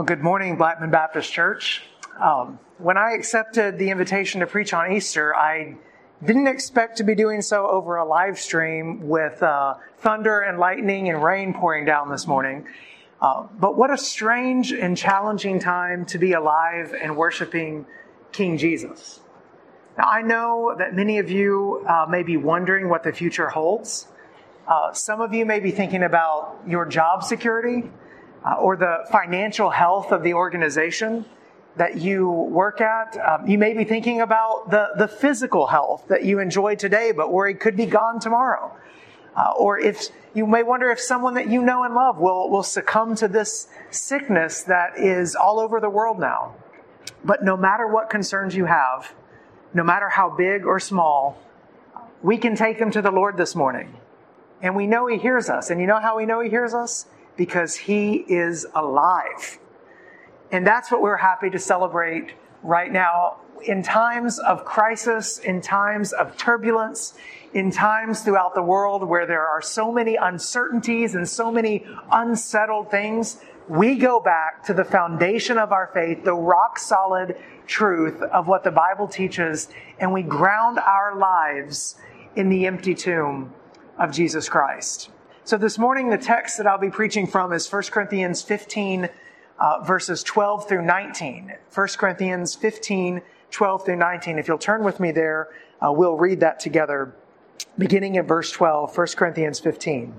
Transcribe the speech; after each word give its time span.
Well, 0.00 0.06
good 0.06 0.22
morning, 0.22 0.56
Blackman 0.56 0.90
Baptist 0.90 1.30
Church. 1.30 1.82
Um, 2.18 2.58
when 2.78 2.96
I 2.96 3.12
accepted 3.12 3.78
the 3.78 3.90
invitation 3.90 4.40
to 4.40 4.46
preach 4.46 4.72
on 4.72 4.92
Easter, 4.92 5.36
I 5.36 5.76
didn't 6.24 6.46
expect 6.46 6.96
to 6.96 7.04
be 7.04 7.14
doing 7.14 7.42
so 7.42 7.68
over 7.68 7.96
a 7.96 8.04
live 8.06 8.38
stream 8.38 9.06
with 9.10 9.42
uh, 9.42 9.74
thunder 9.98 10.40
and 10.40 10.58
lightning 10.58 11.10
and 11.10 11.22
rain 11.22 11.52
pouring 11.52 11.84
down 11.84 12.08
this 12.08 12.26
morning. 12.26 12.66
Uh, 13.20 13.46
but 13.58 13.76
what 13.76 13.92
a 13.92 13.98
strange 13.98 14.72
and 14.72 14.96
challenging 14.96 15.58
time 15.58 16.06
to 16.06 16.16
be 16.16 16.32
alive 16.32 16.94
and 16.98 17.14
worshiping 17.14 17.84
King 18.32 18.56
Jesus. 18.56 19.20
Now, 19.98 20.04
I 20.08 20.22
know 20.22 20.74
that 20.78 20.94
many 20.94 21.18
of 21.18 21.30
you 21.30 21.84
uh, 21.86 22.06
may 22.08 22.22
be 22.22 22.38
wondering 22.38 22.88
what 22.88 23.02
the 23.02 23.12
future 23.12 23.50
holds. 23.50 24.08
Uh, 24.66 24.94
some 24.94 25.20
of 25.20 25.34
you 25.34 25.44
may 25.44 25.60
be 25.60 25.70
thinking 25.70 26.04
about 26.04 26.56
your 26.66 26.86
job 26.86 27.22
security 27.22 27.90
uh, 28.44 28.54
or 28.54 28.76
the 28.76 29.06
financial 29.10 29.70
health 29.70 30.12
of 30.12 30.22
the 30.22 30.34
organization 30.34 31.24
that 31.76 31.96
you 31.96 32.30
work 32.30 32.80
at. 32.80 33.16
Um, 33.16 33.46
you 33.46 33.58
may 33.58 33.74
be 33.74 33.84
thinking 33.84 34.20
about 34.20 34.70
the, 34.70 34.88
the 34.98 35.08
physical 35.08 35.66
health 35.66 36.06
that 36.08 36.24
you 36.24 36.38
enjoy 36.38 36.74
today, 36.74 37.12
but 37.12 37.32
where 37.32 37.48
it 37.48 37.60
could 37.60 37.76
be 37.76 37.86
gone 37.86 38.20
tomorrow. 38.20 38.74
Uh, 39.36 39.52
or 39.58 39.78
if 39.78 40.08
you 40.34 40.46
may 40.46 40.62
wonder 40.62 40.90
if 40.90 41.00
someone 41.00 41.34
that 41.34 41.48
you 41.48 41.62
know 41.62 41.84
and 41.84 41.94
love 41.94 42.18
will, 42.18 42.50
will 42.50 42.62
succumb 42.62 43.14
to 43.16 43.28
this 43.28 43.68
sickness 43.90 44.62
that 44.64 44.98
is 44.98 45.36
all 45.36 45.60
over 45.60 45.80
the 45.80 45.88
world 45.88 46.18
now. 46.18 46.54
But 47.24 47.44
no 47.44 47.56
matter 47.56 47.86
what 47.86 48.10
concerns 48.10 48.56
you 48.56 48.64
have, 48.64 49.14
no 49.72 49.84
matter 49.84 50.08
how 50.08 50.34
big 50.36 50.64
or 50.64 50.80
small, 50.80 51.38
we 52.22 52.36
can 52.36 52.56
take 52.56 52.78
them 52.78 52.90
to 52.90 53.02
the 53.02 53.10
Lord 53.10 53.36
this 53.36 53.54
morning. 53.54 53.94
And 54.62 54.74
we 54.76 54.86
know 54.86 55.06
He 55.06 55.16
hears 55.16 55.48
us. 55.48 55.70
And 55.70 55.80
you 55.80 55.86
know 55.86 56.00
how 56.00 56.16
we 56.16 56.26
know 56.26 56.40
He 56.40 56.50
hears 56.50 56.74
us? 56.74 57.06
Because 57.36 57.76
He 57.76 58.16
is 58.16 58.66
alive. 58.74 59.58
And 60.52 60.66
that's 60.66 60.90
what 60.90 61.00
we're 61.00 61.16
happy 61.16 61.50
to 61.50 61.58
celebrate 61.58 62.32
right 62.62 62.92
now. 62.92 63.36
In 63.62 63.82
times 63.82 64.38
of 64.38 64.64
crisis, 64.64 65.38
in 65.38 65.60
times 65.60 66.12
of 66.12 66.36
turbulence, 66.36 67.14
in 67.52 67.70
times 67.70 68.22
throughout 68.22 68.54
the 68.54 68.62
world 68.62 69.04
where 69.04 69.26
there 69.26 69.46
are 69.46 69.60
so 69.60 69.92
many 69.92 70.16
uncertainties 70.16 71.14
and 71.14 71.28
so 71.28 71.50
many 71.50 71.84
unsettled 72.10 72.90
things, 72.90 73.38
we 73.68 73.96
go 73.96 74.18
back 74.18 74.64
to 74.64 74.74
the 74.74 74.84
foundation 74.84 75.58
of 75.58 75.72
our 75.72 75.90
faith, 75.92 76.24
the 76.24 76.34
rock 76.34 76.78
solid 76.78 77.36
truth 77.66 78.20
of 78.22 78.48
what 78.48 78.64
the 78.64 78.70
Bible 78.70 79.06
teaches, 79.06 79.68
and 79.98 80.12
we 80.12 80.22
ground 80.22 80.78
our 80.78 81.16
lives 81.16 81.96
in 82.34 82.48
the 82.48 82.66
empty 82.66 82.94
tomb 82.94 83.52
of 83.98 84.10
Jesus 84.10 84.48
Christ. 84.48 85.10
So 85.44 85.56
this 85.56 85.78
morning, 85.78 86.10
the 86.10 86.18
text 86.18 86.58
that 86.58 86.66
I'll 86.66 86.78
be 86.78 86.90
preaching 86.90 87.26
from 87.26 87.52
is 87.54 87.70
1 87.70 87.84
Corinthians 87.84 88.42
15, 88.42 89.08
uh, 89.58 89.80
verses 89.84 90.22
12 90.22 90.68
through 90.68 90.84
19. 90.84 91.54
1 91.74 91.88
Corinthians 91.96 92.54
15, 92.54 93.22
12 93.50 93.84
through 93.84 93.96
19. 93.96 94.38
If 94.38 94.48
you'll 94.48 94.58
turn 94.58 94.84
with 94.84 95.00
me 95.00 95.12
there, 95.12 95.48
uh, 95.80 95.90
we'll 95.92 96.16
read 96.16 96.40
that 96.40 96.60
together, 96.60 97.14
beginning 97.78 98.16
in 98.16 98.26
verse 98.26 98.52
12, 98.52 98.96
1 98.96 99.06
Corinthians 99.16 99.58
15. 99.58 100.14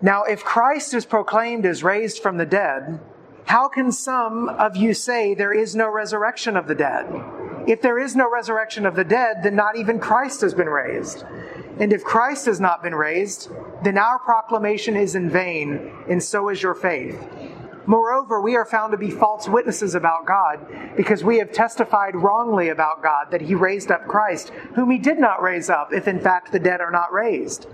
Now, 0.00 0.24
if 0.24 0.42
Christ 0.42 0.94
is 0.94 1.04
proclaimed 1.04 1.66
as 1.66 1.84
raised 1.84 2.22
from 2.22 2.38
the 2.38 2.46
dead, 2.46 3.00
how 3.44 3.68
can 3.68 3.92
some 3.92 4.48
of 4.48 4.76
you 4.76 4.94
say 4.94 5.34
there 5.34 5.52
is 5.52 5.76
no 5.76 5.90
resurrection 5.90 6.56
of 6.56 6.66
the 6.66 6.74
dead? 6.74 7.06
If 7.66 7.80
there 7.80 7.98
is 7.98 8.16
no 8.16 8.30
resurrection 8.30 8.86
of 8.86 8.96
the 8.96 9.04
dead, 9.04 9.42
then 9.42 9.54
not 9.54 9.76
even 9.76 10.00
Christ 10.00 10.40
has 10.40 10.54
been 10.54 10.68
raised. 10.68 11.24
And 11.78 11.92
if 11.92 12.04
Christ 12.04 12.46
has 12.46 12.60
not 12.60 12.82
been 12.82 12.94
raised, 12.94 13.50
then 13.82 13.98
our 13.98 14.18
proclamation 14.18 14.96
is 14.96 15.14
in 15.14 15.30
vain, 15.30 15.90
and 16.08 16.22
so 16.22 16.48
is 16.48 16.62
your 16.62 16.74
faith. 16.74 17.24
Moreover, 17.86 18.40
we 18.40 18.54
are 18.54 18.64
found 18.64 18.92
to 18.92 18.98
be 18.98 19.10
false 19.10 19.48
witnesses 19.48 19.94
about 19.94 20.26
God, 20.26 20.64
because 20.96 21.24
we 21.24 21.38
have 21.38 21.52
testified 21.52 22.14
wrongly 22.14 22.68
about 22.68 23.02
God 23.02 23.30
that 23.30 23.40
He 23.40 23.54
raised 23.54 23.90
up 23.90 24.06
Christ, 24.06 24.50
whom 24.74 24.90
He 24.90 24.98
did 24.98 25.18
not 25.18 25.42
raise 25.42 25.70
up, 25.70 25.92
if 25.92 26.06
in 26.06 26.20
fact 26.20 26.52
the 26.52 26.60
dead 26.60 26.80
are 26.80 26.92
not 26.92 27.12
raised. 27.12 27.66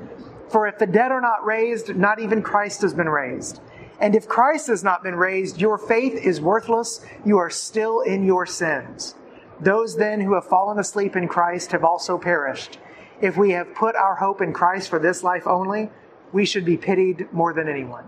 For 0.50 0.66
if 0.66 0.78
the 0.78 0.86
dead 0.86 1.12
are 1.12 1.20
not 1.20 1.44
raised, 1.44 1.94
not 1.94 2.20
even 2.20 2.42
Christ 2.42 2.80
has 2.82 2.94
been 2.94 3.08
raised. 3.08 3.60
And 4.00 4.14
if 4.14 4.28
Christ 4.28 4.68
has 4.68 4.84
not 4.84 5.02
been 5.02 5.16
raised, 5.16 5.60
your 5.60 5.76
faith 5.76 6.14
is 6.14 6.40
worthless. 6.40 7.04
You 7.26 7.38
are 7.38 7.50
still 7.50 8.00
in 8.00 8.24
your 8.24 8.46
sins. 8.46 9.14
Those 9.60 9.96
then 9.96 10.20
who 10.20 10.34
have 10.34 10.46
fallen 10.46 10.78
asleep 10.78 11.16
in 11.16 11.28
Christ 11.28 11.72
have 11.72 11.84
also 11.84 12.16
perished. 12.18 12.78
If 13.20 13.36
we 13.36 13.50
have 13.50 13.74
put 13.74 13.96
our 13.96 14.14
hope 14.14 14.40
in 14.40 14.52
Christ 14.52 14.88
for 14.88 14.98
this 14.98 15.24
life 15.24 15.46
only, 15.46 15.90
we 16.32 16.44
should 16.44 16.64
be 16.64 16.76
pitied 16.76 17.32
more 17.32 17.52
than 17.52 17.68
anyone. 17.68 18.04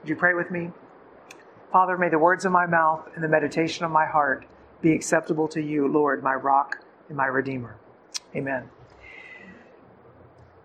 Would 0.00 0.08
you 0.08 0.16
pray 0.16 0.34
with 0.34 0.50
me? 0.50 0.70
Father, 1.72 1.96
may 1.96 2.08
the 2.08 2.18
words 2.18 2.44
of 2.44 2.52
my 2.52 2.66
mouth 2.66 3.08
and 3.14 3.24
the 3.24 3.28
meditation 3.28 3.84
of 3.84 3.90
my 3.90 4.04
heart 4.04 4.44
be 4.82 4.92
acceptable 4.92 5.48
to 5.48 5.62
you, 5.62 5.86
Lord, 5.88 6.22
my 6.22 6.34
rock 6.34 6.78
and 7.08 7.16
my 7.16 7.26
redeemer. 7.26 7.76
Amen. 8.34 8.68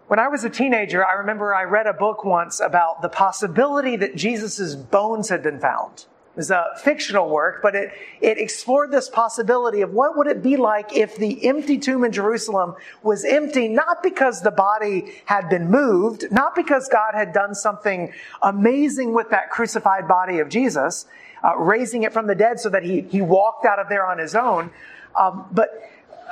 When 0.07 0.19
I 0.19 0.27
was 0.27 0.43
a 0.43 0.49
teenager, 0.49 1.05
I 1.05 1.13
remember 1.13 1.53
I 1.55 1.63
read 1.63 1.87
a 1.87 1.93
book 1.93 2.23
once 2.23 2.59
about 2.59 3.01
the 3.01 3.09
possibility 3.09 3.95
that 3.97 4.15
Jesus' 4.15 4.75
bones 4.75 5.29
had 5.29 5.41
been 5.41 5.59
found. 5.59 6.05
It 6.35 6.39
was 6.39 6.51
a 6.51 6.65
fictional 6.83 7.29
work, 7.29 7.61
but 7.61 7.75
it, 7.75 7.93
it 8.19 8.37
explored 8.37 8.91
this 8.91 9.07
possibility 9.07 9.79
of 9.79 9.93
what 9.93 10.17
would 10.17 10.27
it 10.27 10.43
be 10.43 10.57
like 10.57 10.93
if 10.93 11.15
the 11.15 11.47
empty 11.47 11.77
tomb 11.77 12.03
in 12.03 12.11
Jerusalem 12.11 12.75
was 13.01 13.23
empty, 13.23 13.69
not 13.69 14.03
because 14.03 14.41
the 14.41 14.51
body 14.51 15.13
had 15.23 15.47
been 15.47 15.71
moved, 15.71 16.25
not 16.31 16.53
because 16.53 16.89
God 16.89 17.13
had 17.13 17.31
done 17.31 17.55
something 17.55 18.11
amazing 18.41 19.13
with 19.13 19.29
that 19.29 19.49
crucified 19.49 20.09
body 20.09 20.39
of 20.39 20.49
Jesus, 20.49 21.05
uh, 21.41 21.55
raising 21.55 22.03
it 22.03 22.11
from 22.11 22.27
the 22.27 22.35
dead 22.35 22.59
so 22.59 22.67
that 22.67 22.83
he, 22.83 22.99
he 23.03 23.21
walked 23.21 23.65
out 23.65 23.79
of 23.79 23.87
there 23.87 24.05
on 24.05 24.17
his 24.17 24.35
own, 24.35 24.71
um, 25.17 25.47
but 25.53 25.69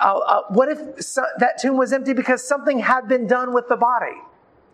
uh, 0.01 0.17
uh, 0.17 0.41
what 0.49 0.67
if 0.67 1.01
so, 1.01 1.23
that 1.37 1.61
tomb 1.61 1.77
was 1.77 1.93
empty 1.93 2.11
because 2.11 2.45
something 2.45 2.79
had 2.79 3.07
been 3.07 3.25
done 3.25 3.53
with 3.53 3.69
the 3.69 3.77
body? 3.77 4.17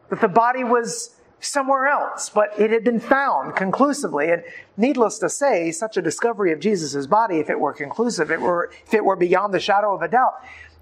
That 0.09 0.21
the 0.21 0.27
body 0.27 0.63
was 0.63 1.18
somewhere 1.39 1.87
else, 1.87 2.29
but 2.29 2.59
it 2.59 2.71
had 2.71 2.83
been 2.83 2.99
found 2.99 3.55
conclusively. 3.55 4.31
And 4.31 4.43
needless 4.77 5.19
to 5.19 5.29
say, 5.29 5.71
such 5.71 5.97
a 5.97 6.01
discovery 6.01 6.51
of 6.51 6.59
Jesus' 6.59 7.07
body, 7.07 7.39
if 7.39 7.49
it 7.49 7.59
were 7.59 7.73
conclusive, 7.73 8.31
it 8.31 8.41
were, 8.41 8.71
if 8.85 8.93
it 8.93 9.03
were 9.03 9.15
beyond 9.15 9.53
the 9.53 9.59
shadow 9.59 9.93
of 9.93 10.01
a 10.01 10.07
doubt, 10.07 10.33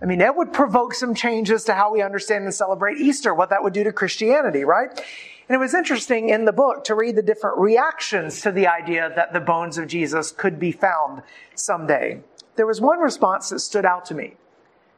I 0.02 0.06
mean, 0.06 0.20
that 0.20 0.36
would 0.36 0.54
provoke 0.54 0.94
some 0.94 1.16
changes 1.16 1.64
to 1.66 1.74
how 1.74 1.92
we 1.92 2.02
understand 2.02 2.44
and 2.44 2.54
celebrate 2.54 2.98
Easter, 2.98 3.34
what 3.34 3.50
that 3.50 3.64
would 3.64 3.74
do 3.74 3.84
to 3.84 3.92
Christianity, 3.92 4.64
right? 4.64 4.90
And 5.50 5.56
it 5.56 5.60
was 5.60 5.74
interesting 5.74 6.30
in 6.30 6.46
the 6.46 6.52
book 6.52 6.84
to 6.86 6.96
read 6.96 7.16
the 7.16 7.22
different 7.22 7.58
reactions 7.58 8.42
to 8.42 8.52
the 8.52 8.68
idea 8.68 9.12
that 9.16 9.34
the 9.34 9.40
bones 9.40 9.78
of 9.78 9.88
Jesus 9.88 10.32
could 10.32 10.60
be 10.60 10.72
found 10.72 11.24
someday. 11.56 12.22
There 12.58 12.68
was 12.68 12.82
one 12.82 13.00
response 13.00 13.50
that 13.50 13.60
stood 13.60 13.86
out 13.86 14.06
to 14.06 14.14
me 14.14 14.36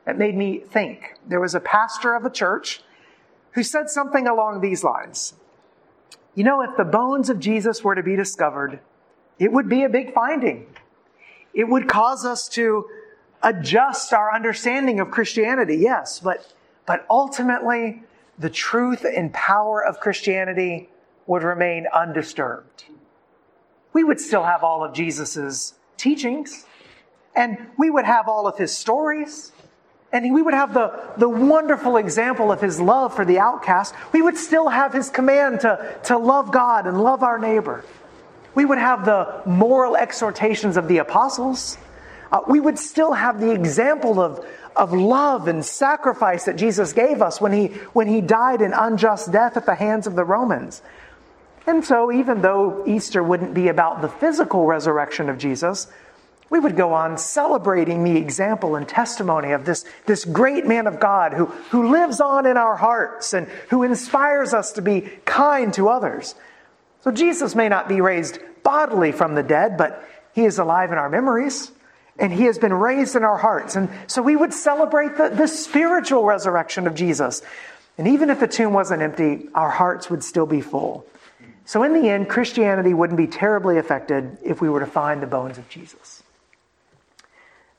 that 0.05 0.17
made 0.17 0.35
me 0.35 0.59
think. 0.59 1.15
There 1.27 1.39
was 1.39 1.53
a 1.53 1.59
pastor 1.59 2.15
of 2.15 2.25
a 2.25 2.29
church 2.29 2.81
who 3.51 3.63
said 3.63 3.89
something 3.89 4.27
along 4.27 4.61
these 4.61 4.83
lines. 4.83 5.33
You 6.35 6.43
know, 6.43 6.61
if 6.61 6.77
the 6.77 6.85
bones 6.85 7.29
of 7.29 7.39
Jesus 7.39 7.83
were 7.83 7.95
to 7.95 8.03
be 8.03 8.15
discovered, 8.15 8.79
it 9.37 9.51
would 9.51 9.69
be 9.69 9.83
a 9.83 9.89
big 9.89 10.13
finding. 10.13 10.67
It 11.53 11.67
would 11.67 11.87
cause 11.87 12.25
us 12.25 12.47
to 12.49 12.87
adjust 13.41 14.13
our 14.13 14.33
understanding 14.33 14.99
of 14.99 15.11
Christianity, 15.11 15.77
yes, 15.77 16.19
but, 16.19 16.53
but 16.85 17.05
ultimately, 17.09 18.03
the 18.37 18.49
truth 18.49 19.05
and 19.05 19.33
power 19.33 19.83
of 19.83 19.99
Christianity 19.99 20.89
would 21.25 21.43
remain 21.43 21.87
undisturbed. 21.93 22.85
We 23.93 24.03
would 24.03 24.19
still 24.19 24.43
have 24.43 24.63
all 24.63 24.83
of 24.83 24.93
Jesus' 24.93 25.73
teachings, 25.97 26.65
and 27.35 27.57
we 27.77 27.89
would 27.89 28.05
have 28.05 28.27
all 28.27 28.47
of 28.47 28.57
his 28.57 28.75
stories, 28.75 29.51
and 30.11 30.33
we 30.33 30.41
would 30.41 30.53
have 30.53 30.73
the, 30.73 30.99
the 31.17 31.29
wonderful 31.29 31.97
example 31.97 32.51
of 32.51 32.61
his 32.61 32.81
love 32.81 33.15
for 33.15 33.25
the 33.25 33.39
outcast. 33.39 33.93
We 34.11 34.21
would 34.21 34.37
still 34.37 34.67
have 34.67 34.91
his 34.91 35.09
command 35.09 35.61
to, 35.61 35.99
to 36.05 36.17
love 36.17 36.51
God 36.51 36.87
and 36.87 37.01
love 37.01 37.21
our 37.21 37.37
neighbor. 37.37 37.85
We 38.55 38.65
would 38.65 38.79
have 38.79 39.05
the 39.05 39.41
moral 39.45 39.95
exhortations 39.95 40.77
of 40.77 40.87
the 40.87 40.97
apostles. 40.97 41.77
Uh, 42.31 42.41
we 42.47 42.59
would 42.59 42.79
still 42.79 43.13
have 43.13 43.39
the 43.39 43.51
example 43.51 44.19
of, 44.19 44.45
of 44.75 44.93
love 44.93 45.47
and 45.47 45.63
sacrifice 45.63 46.45
that 46.45 46.55
Jesus 46.55 46.93
gave 46.93 47.21
us 47.21 47.39
when 47.39 47.53
he, 47.53 47.67
when 47.93 48.07
he 48.07 48.21
died 48.21 48.61
an 48.61 48.73
unjust 48.73 49.31
death 49.31 49.57
at 49.57 49.67
the 49.67 49.75
hands 49.75 50.07
of 50.07 50.15
the 50.15 50.23
Romans. 50.23 50.81
And 51.67 51.85
so, 51.85 52.11
even 52.11 52.41
though 52.41 52.83
Easter 52.87 53.21
wouldn't 53.21 53.53
be 53.53 53.67
about 53.67 54.01
the 54.01 54.09
physical 54.09 54.65
resurrection 54.65 55.29
of 55.29 55.37
Jesus, 55.37 55.87
we 56.49 56.59
would 56.59 56.75
go 56.75 56.93
on 56.93 57.17
celebrating 57.17 58.03
the 58.03 58.17
example 58.17 58.75
and 58.75 58.87
testimony 58.87 59.51
of 59.51 59.65
this, 59.65 59.85
this 60.05 60.25
great 60.25 60.65
man 60.65 60.87
of 60.87 60.99
God 60.99 61.33
who, 61.33 61.45
who 61.45 61.91
lives 61.91 62.19
on 62.19 62.45
in 62.45 62.57
our 62.57 62.75
hearts 62.75 63.33
and 63.33 63.47
who 63.69 63.83
inspires 63.83 64.53
us 64.53 64.71
to 64.73 64.81
be 64.81 65.01
kind 65.25 65.73
to 65.75 65.89
others. 65.89 66.35
So 67.01 67.11
Jesus 67.11 67.55
may 67.55 67.69
not 67.69 67.87
be 67.87 68.01
raised 68.01 68.39
bodily 68.63 69.11
from 69.11 69.35
the 69.35 69.43
dead, 69.43 69.77
but 69.77 70.03
he 70.33 70.45
is 70.45 70.59
alive 70.59 70.91
in 70.91 70.97
our 70.97 71.09
memories 71.09 71.71
and 72.17 72.33
he 72.33 72.43
has 72.43 72.57
been 72.57 72.73
raised 72.73 73.15
in 73.15 73.23
our 73.23 73.37
hearts. 73.37 73.75
And 73.75 73.89
so 74.07 74.21
we 74.21 74.35
would 74.35 74.53
celebrate 74.53 75.15
the, 75.17 75.29
the 75.29 75.47
spiritual 75.47 76.25
resurrection 76.25 76.85
of 76.87 76.95
Jesus. 76.95 77.41
And 77.97 78.07
even 78.07 78.29
if 78.29 78.39
the 78.39 78.47
tomb 78.47 78.73
wasn't 78.73 79.01
empty, 79.01 79.47
our 79.53 79.69
hearts 79.69 80.09
would 80.09 80.23
still 80.23 80.45
be 80.45 80.61
full. 80.61 81.05
So, 81.65 81.83
in 81.83 81.93
the 81.93 82.09
end, 82.09 82.29
Christianity 82.29 82.95
wouldn't 82.95 83.17
be 83.17 83.27
terribly 83.27 83.77
affected 83.77 84.39
if 84.43 84.59
we 84.59 84.69
were 84.69 84.79
to 84.79 84.87
find 84.87 85.21
the 85.21 85.27
bones 85.27 85.59
of 85.59 85.69
Jesus. 85.69 86.23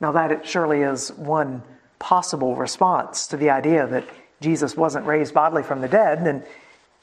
Now, 0.00 0.12
that 0.12 0.32
it 0.32 0.47
surely 0.47 0.81
is 0.82 1.12
one 1.12 1.62
possible 1.99 2.56
response 2.56 3.26
to 3.29 3.37
the 3.37 3.50
idea 3.50 3.87
that 3.87 4.05
Jesus 4.41 4.76
wasn't 4.76 5.06
raised 5.06 5.35
bodily 5.35 5.62
from 5.62 5.82
the 5.82 5.88
dead. 5.88 6.26
And 6.26 6.43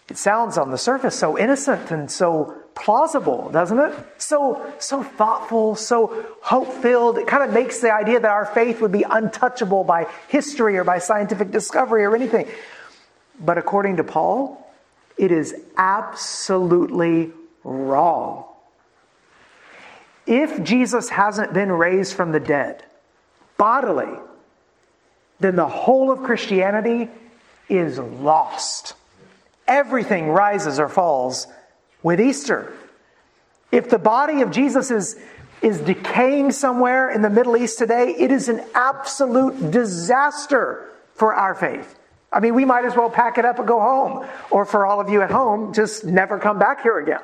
it 0.09 0.17
sounds 0.17 0.57
on 0.57 0.71
the 0.71 0.77
surface 0.77 1.17
so 1.17 1.37
innocent 1.37 1.91
and 1.91 2.09
so 2.09 2.55
plausible, 2.75 3.49
doesn't 3.51 3.79
it? 3.79 3.93
So, 4.17 4.73
so 4.79 5.03
thoughtful, 5.03 5.75
so 5.75 6.25
hope 6.41 6.71
filled. 6.81 7.17
It 7.17 7.27
kind 7.27 7.43
of 7.43 7.53
makes 7.53 7.79
the 7.79 7.93
idea 7.93 8.19
that 8.19 8.29
our 8.29 8.45
faith 8.45 8.81
would 8.81 8.91
be 8.91 9.03
untouchable 9.03 9.83
by 9.83 10.07
history 10.27 10.77
or 10.77 10.83
by 10.83 10.99
scientific 10.99 11.51
discovery 11.51 12.03
or 12.03 12.15
anything. 12.15 12.47
But 13.39 13.57
according 13.57 13.97
to 13.97 14.03
Paul, 14.03 14.73
it 15.17 15.31
is 15.31 15.55
absolutely 15.77 17.31
wrong. 17.63 18.45
If 20.25 20.63
Jesus 20.63 21.09
hasn't 21.09 21.53
been 21.53 21.71
raised 21.71 22.13
from 22.13 22.31
the 22.31 22.39
dead 22.39 22.83
bodily, 23.57 24.19
then 25.39 25.55
the 25.55 25.67
whole 25.67 26.11
of 26.11 26.23
Christianity 26.23 27.09
is 27.69 27.99
lost. 27.99 28.93
Everything 29.67 30.29
rises 30.29 30.79
or 30.79 30.89
falls 30.89 31.47
with 32.01 32.21
Easter. 32.21 32.73
If 33.71 33.89
the 33.89 33.99
body 33.99 34.41
of 34.41 34.51
Jesus 34.51 34.91
is, 34.91 35.19
is 35.61 35.79
decaying 35.79 36.51
somewhere 36.51 37.09
in 37.09 37.21
the 37.21 37.29
Middle 37.29 37.57
East 37.57 37.77
today, 37.77 38.15
it 38.17 38.31
is 38.31 38.47
an 38.47 38.63
absolute 38.73 39.71
disaster 39.71 40.89
for 41.15 41.33
our 41.33 41.53
faith. 41.53 41.95
I 42.31 42.39
mean, 42.39 42.55
we 42.55 42.65
might 42.65 42.85
as 42.85 42.95
well 42.95 43.09
pack 43.09 43.37
it 43.37 43.45
up 43.45 43.59
and 43.59 43.67
go 43.67 43.79
home. 43.79 44.25
Or 44.51 44.65
for 44.65 44.85
all 44.85 44.99
of 44.99 45.09
you 45.09 45.21
at 45.21 45.31
home, 45.31 45.73
just 45.73 46.05
never 46.05 46.39
come 46.39 46.59
back 46.59 46.81
here 46.81 46.99
again. 46.99 47.21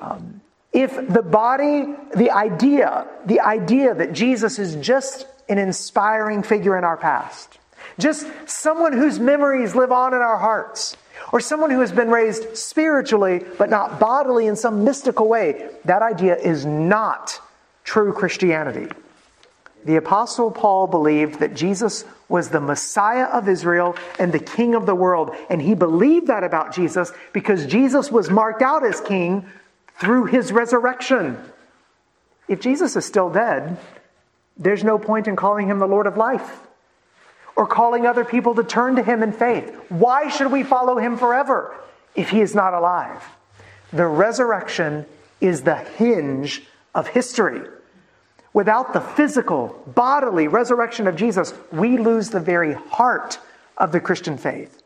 Um, 0.00 0.40
if 0.76 1.08
the 1.08 1.22
body, 1.22 1.86
the 2.14 2.30
idea, 2.30 3.06
the 3.24 3.40
idea 3.40 3.94
that 3.94 4.12
Jesus 4.12 4.58
is 4.58 4.76
just 4.76 5.26
an 5.48 5.56
inspiring 5.56 6.42
figure 6.42 6.76
in 6.76 6.84
our 6.84 6.98
past, 6.98 7.58
just 7.98 8.26
someone 8.46 8.92
whose 8.92 9.18
memories 9.18 9.74
live 9.74 9.90
on 9.90 10.12
in 10.12 10.20
our 10.20 10.36
hearts, 10.36 10.94
or 11.32 11.40
someone 11.40 11.70
who 11.70 11.80
has 11.80 11.92
been 11.92 12.10
raised 12.10 12.58
spiritually 12.58 13.42
but 13.56 13.70
not 13.70 13.98
bodily 13.98 14.46
in 14.46 14.54
some 14.54 14.84
mystical 14.84 15.26
way, 15.26 15.70
that 15.86 16.02
idea 16.02 16.36
is 16.36 16.66
not 16.66 17.40
true 17.82 18.12
Christianity. 18.12 18.92
The 19.86 19.96
Apostle 19.96 20.50
Paul 20.50 20.88
believed 20.88 21.40
that 21.40 21.54
Jesus 21.54 22.04
was 22.28 22.50
the 22.50 22.60
Messiah 22.60 23.26
of 23.26 23.48
Israel 23.48 23.96
and 24.18 24.30
the 24.30 24.40
King 24.40 24.74
of 24.74 24.84
the 24.84 24.94
world. 24.94 25.34
And 25.48 25.62
he 25.62 25.74
believed 25.74 26.26
that 26.26 26.44
about 26.44 26.74
Jesus 26.74 27.12
because 27.32 27.64
Jesus 27.64 28.10
was 28.10 28.28
marked 28.28 28.62
out 28.62 28.84
as 28.84 29.00
King 29.00 29.46
through 29.98 30.26
his 30.26 30.52
resurrection. 30.52 31.38
If 32.48 32.60
Jesus 32.60 32.96
is 32.96 33.04
still 33.04 33.30
dead, 33.30 33.78
there's 34.56 34.84
no 34.84 34.98
point 34.98 35.26
in 35.28 35.36
calling 35.36 35.68
him 35.68 35.78
the 35.78 35.86
Lord 35.86 36.06
of 36.06 36.16
life 36.16 36.60
or 37.56 37.66
calling 37.66 38.06
other 38.06 38.24
people 38.24 38.54
to 38.54 38.64
turn 38.64 38.96
to 38.96 39.02
him 39.02 39.22
in 39.22 39.32
faith. 39.32 39.74
Why 39.88 40.28
should 40.28 40.52
we 40.52 40.62
follow 40.62 40.98
him 40.98 41.16
forever 41.16 41.74
if 42.14 42.30
he 42.30 42.40
is 42.40 42.54
not 42.54 42.74
alive? 42.74 43.22
The 43.92 44.06
resurrection 44.06 45.06
is 45.40 45.62
the 45.62 45.76
hinge 45.76 46.62
of 46.94 47.08
history. 47.08 47.62
Without 48.52 48.92
the 48.92 49.00
physical, 49.00 49.82
bodily 49.86 50.48
resurrection 50.48 51.06
of 51.06 51.16
Jesus, 51.16 51.52
we 51.72 51.98
lose 51.98 52.30
the 52.30 52.40
very 52.40 52.72
heart 52.72 53.38
of 53.76 53.92
the 53.92 54.00
Christian 54.00 54.38
faith. 54.38 54.82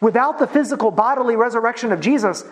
Without 0.00 0.38
the 0.38 0.46
physical, 0.46 0.90
bodily 0.90 1.36
resurrection 1.36 1.92
of 1.92 2.00
Jesus, 2.00 2.44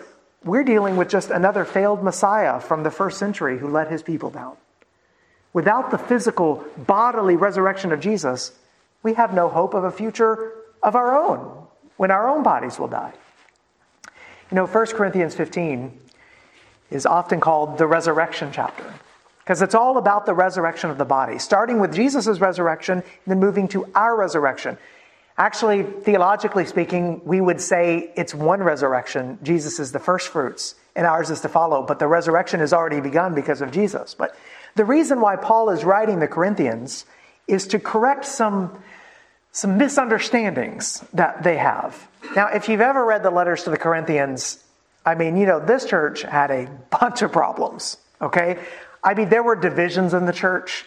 we're 0.43 0.63
dealing 0.63 0.95
with 0.95 1.09
just 1.09 1.29
another 1.29 1.65
failed 1.65 2.03
Messiah 2.03 2.59
from 2.59 2.83
the 2.83 2.91
first 2.91 3.17
century 3.17 3.57
who 3.57 3.67
let 3.67 3.91
his 3.91 4.03
people 4.03 4.29
down. 4.29 4.55
Without 5.51 5.91
the 5.91 5.97
physical, 5.97 6.63
bodily 6.77 7.35
resurrection 7.35 7.91
of 7.91 7.99
Jesus, 7.99 8.51
we 9.03 9.15
have 9.15 9.33
no 9.33 9.49
hope 9.49 9.73
of 9.73 9.83
a 9.83 9.91
future 9.91 10.53
of 10.83 10.95
our 10.95 11.17
own 11.17 11.67
when 11.97 12.11
our 12.11 12.29
own 12.29 12.43
bodies 12.43 12.79
will 12.79 12.87
die. 12.87 13.13
You 14.51 14.55
know, 14.55 14.67
1 14.67 14.85
Corinthians 14.87 15.35
15 15.35 15.99
is 16.91 17.05
often 17.05 17.39
called 17.39 17.77
the 17.77 17.87
resurrection 17.87 18.51
chapter 18.51 18.93
because 19.39 19.61
it's 19.61 19.75
all 19.75 19.97
about 19.97 20.25
the 20.25 20.33
resurrection 20.33 20.89
of 20.89 20.97
the 20.97 21.05
body, 21.05 21.39
starting 21.39 21.79
with 21.79 21.93
Jesus' 21.93 22.39
resurrection 22.39 22.99
and 22.99 23.25
then 23.25 23.39
moving 23.39 23.67
to 23.69 23.85
our 23.95 24.15
resurrection. 24.15 24.77
Actually, 25.39 25.83
theologically 25.83 26.65
speaking, 26.65 27.21
we 27.23 27.39
would 27.39 27.61
say 27.61 28.11
it's 28.17 28.35
one 28.35 28.61
resurrection. 28.61 29.39
Jesus 29.41 29.79
is 29.79 29.93
the 29.93 29.99
first 29.99 30.27
fruits, 30.27 30.75
and 30.97 31.07
ours 31.07 31.29
is 31.29 31.39
to 31.41 31.47
follow, 31.47 31.81
but 31.81 31.97
the 31.97 32.07
resurrection 32.07 32.59
has 32.59 32.73
already 32.73 32.99
begun 32.99 33.33
because 33.33 33.61
of 33.61 33.71
Jesus. 33.71 34.13
But 34.13 34.35
the 34.75 34.83
reason 34.83 35.21
why 35.21 35.37
Paul 35.37 35.69
is 35.69 35.85
writing 35.85 36.19
the 36.19 36.27
Corinthians 36.27 37.05
is 37.47 37.67
to 37.67 37.79
correct 37.79 38.25
some 38.25 38.77
some 39.51 39.77
misunderstandings 39.77 41.03
that 41.13 41.41
they 41.41 41.57
have. 41.57 42.07
Now, 42.35 42.49
if 42.49 42.69
you've 42.69 42.81
ever 42.81 43.03
read 43.03 43.23
the 43.23 43.31
letters 43.31 43.63
to 43.63 43.71
the 43.71 43.77
Corinthians, 43.77 44.63
I 45.05 45.15
mean, 45.15 45.37
you 45.37 45.47
know, 45.47 45.59
this 45.59 45.85
church 45.85 46.21
had 46.21 46.51
a 46.51 46.69
bunch 46.99 47.23
of 47.23 47.31
problems, 47.31 47.97
okay? 48.21 48.59
I 49.03 49.15
mean, 49.15 49.29
there 49.29 49.41
were 49.41 49.55
divisions 49.55 50.13
in 50.13 50.25
the 50.25 50.33
church. 50.33 50.85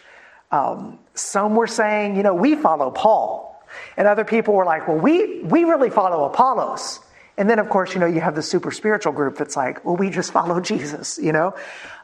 Um, 0.53 0.99
some 1.15 1.57
were 1.57 1.67
saying, 1.67 2.17
you 2.17 2.23
know, 2.23 2.35
we 2.35 2.55
follow 2.55 2.91
Paul. 2.91 3.52
And 3.97 4.09
other 4.09 4.25
people 4.25 4.55
were 4.55 4.65
like, 4.65 4.89
well, 4.89 4.99
we, 4.99 5.43
we 5.43 5.65
really 5.65 5.91
follow 5.91 6.25
Apollos. 6.25 7.01
And 7.39 7.49
then, 7.49 7.59
of 7.59 7.71
course, 7.71 7.95
you 7.95 8.01
know, 8.01 8.07
you 8.07 8.21
have 8.21 8.35
the 8.35 8.43
super 8.43 8.71
spiritual 8.71 9.13
group 9.13 9.39
that's 9.39 9.57
like, 9.57 9.85
well, 9.85 9.97
we 9.97 10.11
just 10.11 10.33
follow 10.33 10.61
Jesus, 10.73 11.19
you 11.21 11.33
know? 11.33 11.55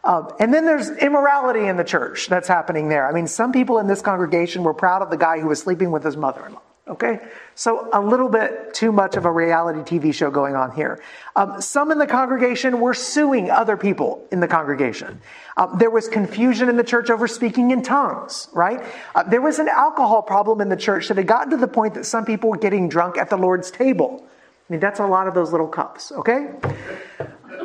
Um, 0.05 0.31
and 0.41 0.55
then 0.55 0.65
there's 0.65 0.91
immorality 0.91 1.67
in 1.67 1.77
the 1.77 1.85
church 1.85 2.29
that's 2.29 2.49
happening 2.49 2.89
there. 2.89 3.07
I 3.07 3.13
mean, 3.13 3.27
some 3.27 3.53
people 3.53 3.79
in 3.79 3.87
this 3.87 4.01
congregation 4.01 4.63
were 4.63 4.75
proud 4.75 5.03
of 5.03 5.11
the 5.11 5.17
guy 5.17 5.41
who 5.41 5.49
was 5.49 5.61
sleeping 5.61 5.91
with 5.91 6.05
his 6.05 6.17
mother 6.17 6.47
in 6.47 6.55
law. 6.55 6.63
Okay? 6.89 7.21
So 7.55 7.89
a 7.93 8.01
little 8.01 8.29
bit 8.29 8.73
too 8.73 8.93
much 8.93 9.17
of 9.17 9.25
a 9.25 9.31
reality 9.31 9.81
TV 9.81 10.15
show 10.15 10.31
going 10.31 10.55
on 10.55 10.73
here. 10.73 11.03
Um, 11.37 11.61
some 11.61 11.91
in 11.91 11.99
the 11.99 12.07
congregation 12.07 12.81
were 12.81 12.95
suing 12.95 13.51
other 13.51 13.77
people 13.77 14.27
in 14.33 14.41
the 14.41 14.49
congregation. 14.49 15.21
Uh, 15.57 15.77
there 15.77 15.91
was 15.91 16.09
confusion 16.09 16.69
in 16.69 16.77
the 16.77 16.85
church 16.85 17.11
over 17.11 17.29
speaking 17.29 17.71
in 17.71 17.83
tongues, 17.83 18.49
right? 18.53 18.83
Uh, 19.15 19.23
there 19.25 19.43
was 19.43 19.59
an 19.59 19.69
alcohol 19.69 20.23
problem 20.23 20.61
in 20.61 20.69
the 20.69 20.77
church 20.77 21.09
that 21.09 21.17
had 21.17 21.27
gotten 21.27 21.51
to 21.51 21.57
the 21.57 21.69
point 21.69 21.95
that 21.95 22.07
some 22.07 22.25
people 22.25 22.51
were 22.51 22.57
getting 22.57 22.89
drunk 22.89 23.19
at 23.19 23.29
the 23.29 23.37
Lord's 23.37 23.71
table. 23.71 24.25
I 24.25 24.73
mean, 24.73 24.81
that's 24.81 25.01
a 25.01 25.07
lot 25.07 25.29
of 25.29 25.35
those 25.35 25.51
little 25.51 25.69
cups, 25.69 26.13
okay? 26.13 26.53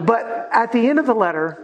But 0.01 0.49
at 0.51 0.71
the 0.71 0.89
end 0.89 0.99
of 0.99 1.05
the 1.05 1.13
letter, 1.13 1.63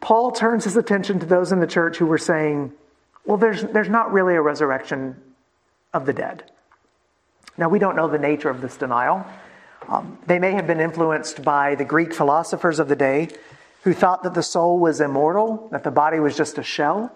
Paul 0.00 0.30
turns 0.30 0.64
his 0.64 0.76
attention 0.76 1.18
to 1.20 1.26
those 1.26 1.52
in 1.52 1.60
the 1.60 1.66
church 1.66 1.96
who 1.96 2.06
were 2.06 2.18
saying, 2.18 2.72
well, 3.24 3.36
there's, 3.36 3.62
there's 3.62 3.88
not 3.88 4.12
really 4.12 4.34
a 4.34 4.40
resurrection 4.40 5.16
of 5.96 6.06
the 6.06 6.12
dead. 6.12 6.44
Now, 7.58 7.68
we 7.68 7.78
don't 7.78 7.96
know 7.96 8.08
the 8.08 8.18
nature 8.18 8.50
of 8.50 8.60
this 8.60 8.76
denial. 8.76 9.24
Um, 9.88 10.18
they 10.26 10.38
may 10.38 10.52
have 10.52 10.66
been 10.66 10.80
influenced 10.80 11.42
by 11.42 11.74
the 11.74 11.84
Greek 11.84 12.12
philosophers 12.12 12.78
of 12.78 12.88
the 12.88 12.96
day 12.96 13.28
who 13.82 13.94
thought 13.94 14.22
that 14.24 14.34
the 14.34 14.42
soul 14.42 14.78
was 14.78 15.00
immortal, 15.00 15.68
that 15.70 15.84
the 15.84 15.90
body 15.90 16.18
was 16.18 16.36
just 16.36 16.58
a 16.58 16.62
shell, 16.62 17.12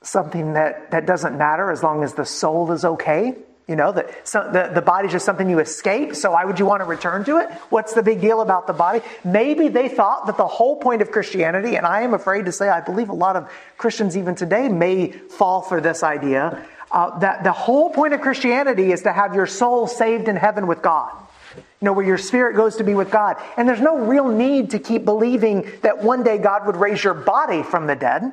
something 0.00 0.54
that, 0.54 0.90
that 0.92 1.06
doesn't 1.06 1.36
matter 1.36 1.70
as 1.70 1.82
long 1.82 2.02
as 2.02 2.14
the 2.14 2.24
soul 2.24 2.72
is 2.72 2.84
okay. 2.84 3.34
You 3.68 3.76
know, 3.76 3.92
that 3.92 4.26
so 4.26 4.48
the, 4.52 4.70
the 4.74 4.82
body's 4.82 5.12
just 5.12 5.24
something 5.24 5.48
you 5.48 5.60
escape, 5.60 6.16
so 6.16 6.32
why 6.32 6.44
would 6.44 6.58
you 6.58 6.66
want 6.66 6.80
to 6.80 6.84
return 6.84 7.24
to 7.24 7.38
it? 7.38 7.48
What's 7.70 7.94
the 7.94 8.02
big 8.02 8.20
deal 8.20 8.40
about 8.40 8.66
the 8.66 8.72
body? 8.72 9.00
Maybe 9.24 9.68
they 9.68 9.88
thought 9.88 10.26
that 10.26 10.36
the 10.36 10.48
whole 10.48 10.76
point 10.76 11.00
of 11.00 11.12
Christianity, 11.12 11.76
and 11.76 11.86
I 11.86 12.02
am 12.02 12.12
afraid 12.12 12.46
to 12.46 12.52
say 12.52 12.68
I 12.68 12.80
believe 12.80 13.08
a 13.08 13.14
lot 13.14 13.36
of 13.36 13.50
Christians 13.78 14.16
even 14.16 14.34
today 14.34 14.68
may 14.68 15.12
fall 15.12 15.62
for 15.62 15.80
this 15.80 16.02
idea, 16.02 16.66
uh, 16.92 17.18
that 17.20 17.42
the 17.42 17.52
whole 17.52 17.90
point 17.90 18.12
of 18.12 18.20
Christianity 18.20 18.92
is 18.92 19.02
to 19.02 19.12
have 19.12 19.34
your 19.34 19.46
soul 19.46 19.86
saved 19.86 20.28
in 20.28 20.36
heaven 20.36 20.66
with 20.66 20.82
God. 20.82 21.10
You 21.56 21.86
know, 21.86 21.92
where 21.92 22.06
your 22.06 22.18
spirit 22.18 22.54
goes 22.54 22.76
to 22.76 22.84
be 22.84 22.94
with 22.94 23.10
God. 23.10 23.36
And 23.56 23.68
there's 23.68 23.80
no 23.80 23.98
real 23.98 24.28
need 24.28 24.70
to 24.70 24.78
keep 24.78 25.04
believing 25.04 25.68
that 25.82 26.02
one 26.02 26.22
day 26.22 26.38
God 26.38 26.66
would 26.66 26.76
raise 26.76 27.02
your 27.02 27.14
body 27.14 27.62
from 27.62 27.86
the 27.86 27.96
dead. 27.96 28.32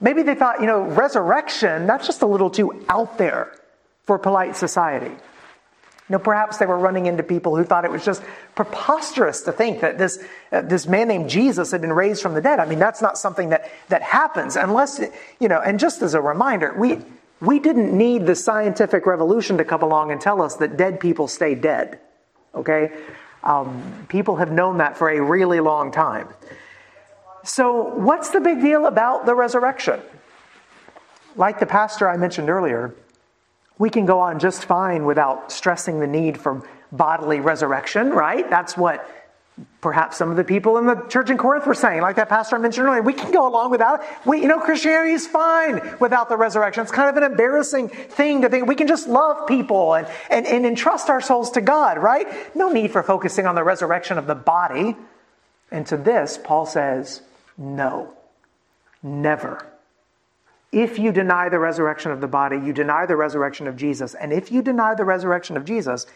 Maybe 0.00 0.22
they 0.22 0.34
thought, 0.34 0.60
you 0.60 0.66
know, 0.66 0.82
resurrection, 0.82 1.86
that's 1.86 2.06
just 2.06 2.22
a 2.22 2.26
little 2.26 2.50
too 2.50 2.84
out 2.88 3.16
there 3.16 3.52
for 4.04 4.18
polite 4.18 4.56
society. 4.56 5.14
You 6.08 6.12
know, 6.12 6.18
perhaps 6.18 6.58
they 6.58 6.66
were 6.66 6.78
running 6.78 7.06
into 7.06 7.22
people 7.22 7.56
who 7.56 7.64
thought 7.64 7.84
it 7.84 7.90
was 7.90 8.04
just 8.04 8.22
preposterous 8.54 9.42
to 9.42 9.52
think 9.52 9.80
that 9.80 9.98
this, 9.98 10.22
uh, 10.52 10.60
this 10.60 10.86
man 10.86 11.08
named 11.08 11.28
Jesus 11.28 11.72
had 11.72 11.80
been 11.80 11.92
raised 11.92 12.22
from 12.22 12.34
the 12.34 12.40
dead. 12.40 12.60
I 12.60 12.66
mean, 12.66 12.78
that's 12.78 13.02
not 13.02 13.18
something 13.18 13.48
that, 13.48 13.70
that 13.88 14.02
happens 14.02 14.54
unless, 14.54 15.00
you 15.40 15.48
know, 15.48 15.60
and 15.60 15.80
just 15.80 16.02
as 16.02 16.14
a 16.14 16.20
reminder, 16.20 16.74
we, 16.78 16.98
we 17.40 17.58
didn't 17.58 17.96
need 17.96 18.26
the 18.26 18.34
scientific 18.34 19.06
revolution 19.06 19.58
to 19.58 19.64
come 19.64 19.82
along 19.82 20.10
and 20.10 20.20
tell 20.20 20.40
us 20.40 20.56
that 20.56 20.76
dead 20.76 21.00
people 21.00 21.28
stay 21.28 21.54
dead. 21.54 22.00
Okay? 22.54 22.92
Um, 23.44 24.06
people 24.08 24.36
have 24.36 24.50
known 24.50 24.78
that 24.78 24.96
for 24.96 25.10
a 25.10 25.20
really 25.20 25.60
long 25.60 25.92
time. 25.92 26.28
So, 27.44 27.94
what's 27.94 28.30
the 28.30 28.40
big 28.40 28.60
deal 28.60 28.86
about 28.86 29.24
the 29.24 29.34
resurrection? 29.34 30.00
Like 31.36 31.60
the 31.60 31.66
pastor 31.66 32.08
I 32.08 32.16
mentioned 32.16 32.50
earlier, 32.50 32.94
we 33.78 33.90
can 33.90 34.06
go 34.06 34.18
on 34.18 34.38
just 34.38 34.64
fine 34.64 35.04
without 35.04 35.52
stressing 35.52 36.00
the 36.00 36.06
need 36.06 36.38
for 36.38 36.66
bodily 36.90 37.40
resurrection, 37.40 38.10
right? 38.10 38.48
That's 38.48 38.76
what 38.76 39.08
Perhaps 39.80 40.18
some 40.18 40.30
of 40.30 40.36
the 40.36 40.44
people 40.44 40.76
in 40.76 40.86
the 40.86 40.96
church 41.08 41.30
in 41.30 41.38
Corinth 41.38 41.66
were 41.66 41.74
saying, 41.74 42.02
like 42.02 42.16
that 42.16 42.28
pastor 42.28 42.56
I 42.56 42.58
mentioned 42.58 42.86
earlier, 42.86 43.00
we 43.00 43.14
can 43.14 43.30
go 43.30 43.48
along 43.48 43.70
without 43.70 44.02
it. 44.02 44.06
We, 44.26 44.42
you 44.42 44.48
know, 44.48 44.58
Christianity 44.58 45.12
is 45.12 45.26
fine 45.26 45.96
without 45.98 46.28
the 46.28 46.36
resurrection. 46.36 46.82
It's 46.82 46.92
kind 46.92 47.08
of 47.08 47.16
an 47.22 47.30
embarrassing 47.30 47.88
thing 47.88 48.42
to 48.42 48.50
think 48.50 48.66
we 48.66 48.74
can 48.74 48.86
just 48.86 49.08
love 49.08 49.46
people 49.46 49.94
and, 49.94 50.08
and, 50.28 50.46
and 50.46 50.66
entrust 50.66 51.08
our 51.08 51.22
souls 51.22 51.52
to 51.52 51.62
God, 51.62 51.98
right? 51.98 52.54
No 52.54 52.70
need 52.70 52.90
for 52.90 53.02
focusing 53.02 53.46
on 53.46 53.54
the 53.54 53.64
resurrection 53.64 54.18
of 54.18 54.26
the 54.26 54.34
body. 54.34 54.94
And 55.70 55.86
to 55.86 55.96
this, 55.96 56.38
Paul 56.42 56.66
says, 56.66 57.22
no, 57.56 58.12
never. 59.02 59.66
If 60.70 60.98
you 60.98 61.12
deny 61.12 61.48
the 61.48 61.58
resurrection 61.58 62.10
of 62.10 62.20
the 62.20 62.28
body, 62.28 62.56
you 62.56 62.74
deny 62.74 63.06
the 63.06 63.16
resurrection 63.16 63.68
of 63.68 63.76
Jesus. 63.76 64.14
And 64.14 64.32
if 64.32 64.52
you 64.52 64.60
deny 64.60 64.94
the 64.94 65.04
resurrection 65.04 65.56
of 65.56 65.64
Jesus, 65.64 66.06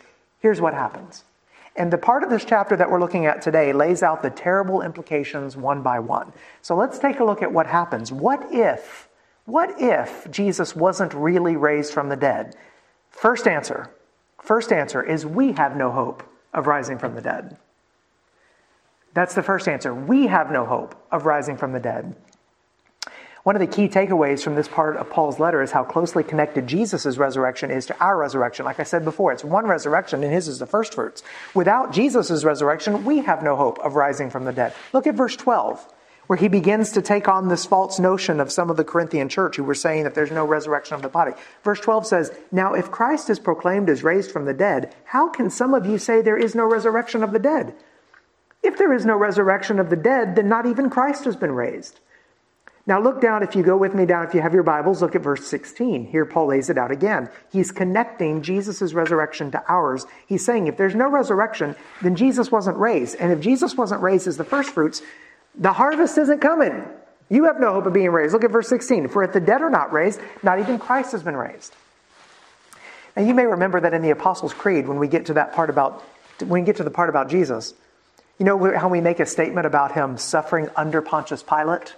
here's 0.41 0.61
what 0.61 0.75
happens. 0.75 1.25
And 1.77 1.93
the 1.93 1.99
part 1.99 2.23
of 2.23 2.31
this 2.31 2.45
chapter 2.45 2.77
that 2.77 2.91
we're 2.91 3.01
looking 3.01 3.27
at 3.27 3.41
today 3.41 3.73
lays 3.73 4.03
out 4.03 4.23
the 4.23 4.31
terrible 4.31 4.83
implications 4.83 5.57
one 5.57 5.83
by 5.83 5.99
one. 5.99 6.33
So 6.63 6.75
let's 6.75 6.99
take 6.99 7.21
a 7.21 7.25
look 7.25 7.43
at 7.43 7.53
what 7.53 7.67
happens. 7.67 8.13
What 8.13 8.47
if, 8.53 9.09
what 9.45 9.81
if 9.81 10.31
Jesus 10.31 10.75
wasn't 10.75 11.15
really 11.15 11.57
raised 11.57 11.93
from 11.93 12.09
the 12.09 12.17
dead? 12.17 12.57
First 13.11 13.47
answer, 13.47 13.91
first 14.43 14.73
answer 14.73 15.03
is 15.03 15.25
we 15.25 15.53
have 15.53 15.77
no 15.77 15.91
hope 15.91 16.23
of 16.53 16.67
rising 16.67 16.99
from 16.99 17.15
the 17.15 17.21
dead. 17.21 17.57
That's 19.15 19.35
the 19.35 19.43
first 19.43 19.69
answer. 19.69 19.95
We 19.95 20.27
have 20.27 20.51
no 20.51 20.65
hope 20.65 20.95
of 21.11 21.27
rising 21.27 21.57
from 21.57 21.73
the 21.73 21.81
dead. 21.81 22.15
One 23.43 23.57
of 23.57 23.61
the 23.61 23.67
key 23.67 23.89
takeaways 23.89 24.43
from 24.43 24.55
this 24.55 24.69
part 24.69 24.99
of 24.99 25.09
Paul's 25.09 25.41
letter 25.41 25.63
is 25.63 25.71
how 25.71 25.83
closely 25.83 26.23
connected 26.23 26.67
Jesus' 26.67 27.17
resurrection 27.17 27.71
is 27.71 27.87
to 27.87 27.99
our 27.99 28.19
resurrection. 28.19 28.67
Like 28.67 28.79
I 28.79 28.83
said 28.83 29.03
before, 29.03 29.33
it's 29.33 29.43
one 29.43 29.67
resurrection 29.67 30.23
and 30.23 30.33
his 30.33 30.47
is 30.47 30.59
the 30.59 30.67
first 30.67 30.95
fruits. 30.95 31.23
Without 31.55 31.91
Jesus' 31.91 32.45
resurrection, 32.45 33.07
we 33.07 33.21
have 33.21 33.43
no 33.43 33.57
hope 33.57 33.79
of 33.79 33.95
rising 33.95 34.29
from 34.29 34.45
the 34.45 34.53
dead. 34.53 34.75
Look 34.93 35.07
at 35.07 35.15
verse 35.15 35.37
12, 35.37 35.91
where 36.27 36.37
he 36.37 36.49
begins 36.49 36.93
to 36.93 37.01
take 37.01 37.29
on 37.29 37.49
this 37.49 37.65
false 37.65 37.99
notion 37.99 38.41
of 38.41 38.53
some 38.53 38.69
of 38.69 38.77
the 38.77 38.85
Corinthian 38.85 39.31
church 39.31 39.57
who 39.57 39.65
were 39.65 39.75
saying 39.75 40.05
that 40.05 40.15
there's 40.15 40.31
no 40.31 40.45
resurrection 40.45 40.95
of 40.95 41.03
the 41.03 41.09
body. 41.09 41.33
Verse 41.65 41.81
12 41.81 42.07
says, 42.07 42.31
Now 42.53 42.75
if 42.75 42.91
Christ 42.91 43.31
is 43.31 43.39
proclaimed 43.39 43.89
as 43.89 44.05
raised 44.05 44.31
from 44.31 44.45
the 44.45 44.53
dead, 44.53 44.95
how 45.05 45.31
can 45.31 45.49
some 45.49 45.73
of 45.73 45.87
you 45.87 45.97
say 45.97 46.21
there 46.21 46.37
is 46.37 46.55
no 46.55 46.67
resurrection 46.67 47.23
of 47.23 47.33
the 47.33 47.39
dead? 47.39 47.75
If 48.63 48.77
there 48.77 48.93
is 48.93 49.07
no 49.07 49.17
resurrection 49.17 49.79
of 49.79 49.89
the 49.89 49.97
dead, 49.97 50.37
then 50.37 50.51
not 50.51 50.67
even 50.67 50.91
Christ 50.91 51.25
has 51.25 51.37
been 51.37 51.53
raised. 51.53 52.01
Now 52.91 53.01
look 53.01 53.21
down, 53.21 53.45
if 53.45 53.55
you 53.55 53.63
go 53.63 53.77
with 53.77 53.95
me 53.95 54.05
down, 54.05 54.27
if 54.27 54.35
you 54.35 54.41
have 54.41 54.53
your 54.53 54.65
Bibles, 54.65 55.01
look 55.01 55.15
at 55.15 55.23
verse 55.23 55.47
16. 55.47 56.07
Here 56.07 56.25
Paul 56.25 56.47
lays 56.47 56.71
it 56.71 56.77
out 56.77 56.91
again. 56.91 57.31
He's 57.53 57.71
connecting 57.71 58.43
Jesus' 58.43 58.93
resurrection 58.93 59.53
to 59.53 59.63
ours. 59.69 60.07
He's 60.27 60.45
saying 60.45 60.67
if 60.67 60.77
there's 60.77 60.97
no 60.97 61.09
resurrection, 61.09 61.77
then 62.03 62.17
Jesus 62.17 62.51
wasn't 62.51 62.79
raised. 62.79 63.15
And 63.21 63.31
if 63.31 63.39
Jesus 63.39 63.77
wasn't 63.77 64.03
raised 64.03 64.27
as 64.27 64.39
the 64.39 64.45
first 64.45 64.71
fruits, 64.71 65.03
the 65.55 65.73
harvest 65.73 66.19
isn't 66.19 66.41
coming. 66.41 66.85
You 67.29 67.45
have 67.45 67.61
no 67.61 67.75
hope 67.75 67.87
of 67.87 67.93
being 67.93 68.11
raised. 68.11 68.33
Look 68.33 68.43
at 68.43 68.51
verse 68.51 68.69
16. 68.69 69.07
For 69.07 69.23
if 69.23 69.33
the 69.33 69.41
dead 69.41 69.63
are 69.63 69.71
not 69.71 69.93
raised, 69.93 70.21
not 70.43 70.59
even 70.59 70.81
Christ 70.81 71.13
has 71.13 71.23
been 71.23 71.37
raised. 71.37 71.73
And 73.15 73.29
you 73.29 73.35
may 73.35 73.47
remember 73.47 73.81
that 73.83 73.95
in 73.95 74.03
the 74.03 74.11
Apostles' 74.11 74.53
Creed, 74.53 74.89
when 74.89 74.99
we 74.99 75.07
get 75.07 75.27
to 75.27 75.35
that 75.35 75.53
part 75.53 75.71
about, 75.71 76.03
when 76.41 76.63
we 76.63 76.67
get 76.67 76.79
to 76.79 76.83
the 76.83 76.91
part 76.91 77.09
about 77.09 77.31
Jesus, 77.31 77.73
you 78.41 78.45
know 78.45 78.77
how 78.77 78.89
we 78.89 79.01
make 79.01 79.21
a 79.21 79.27
statement 79.27 79.69
about 79.69 79.93
him 79.93 80.19
suffering 80.19 80.69
under 80.75 81.01
Pontius 81.01 81.45
Pilate? 81.45 81.95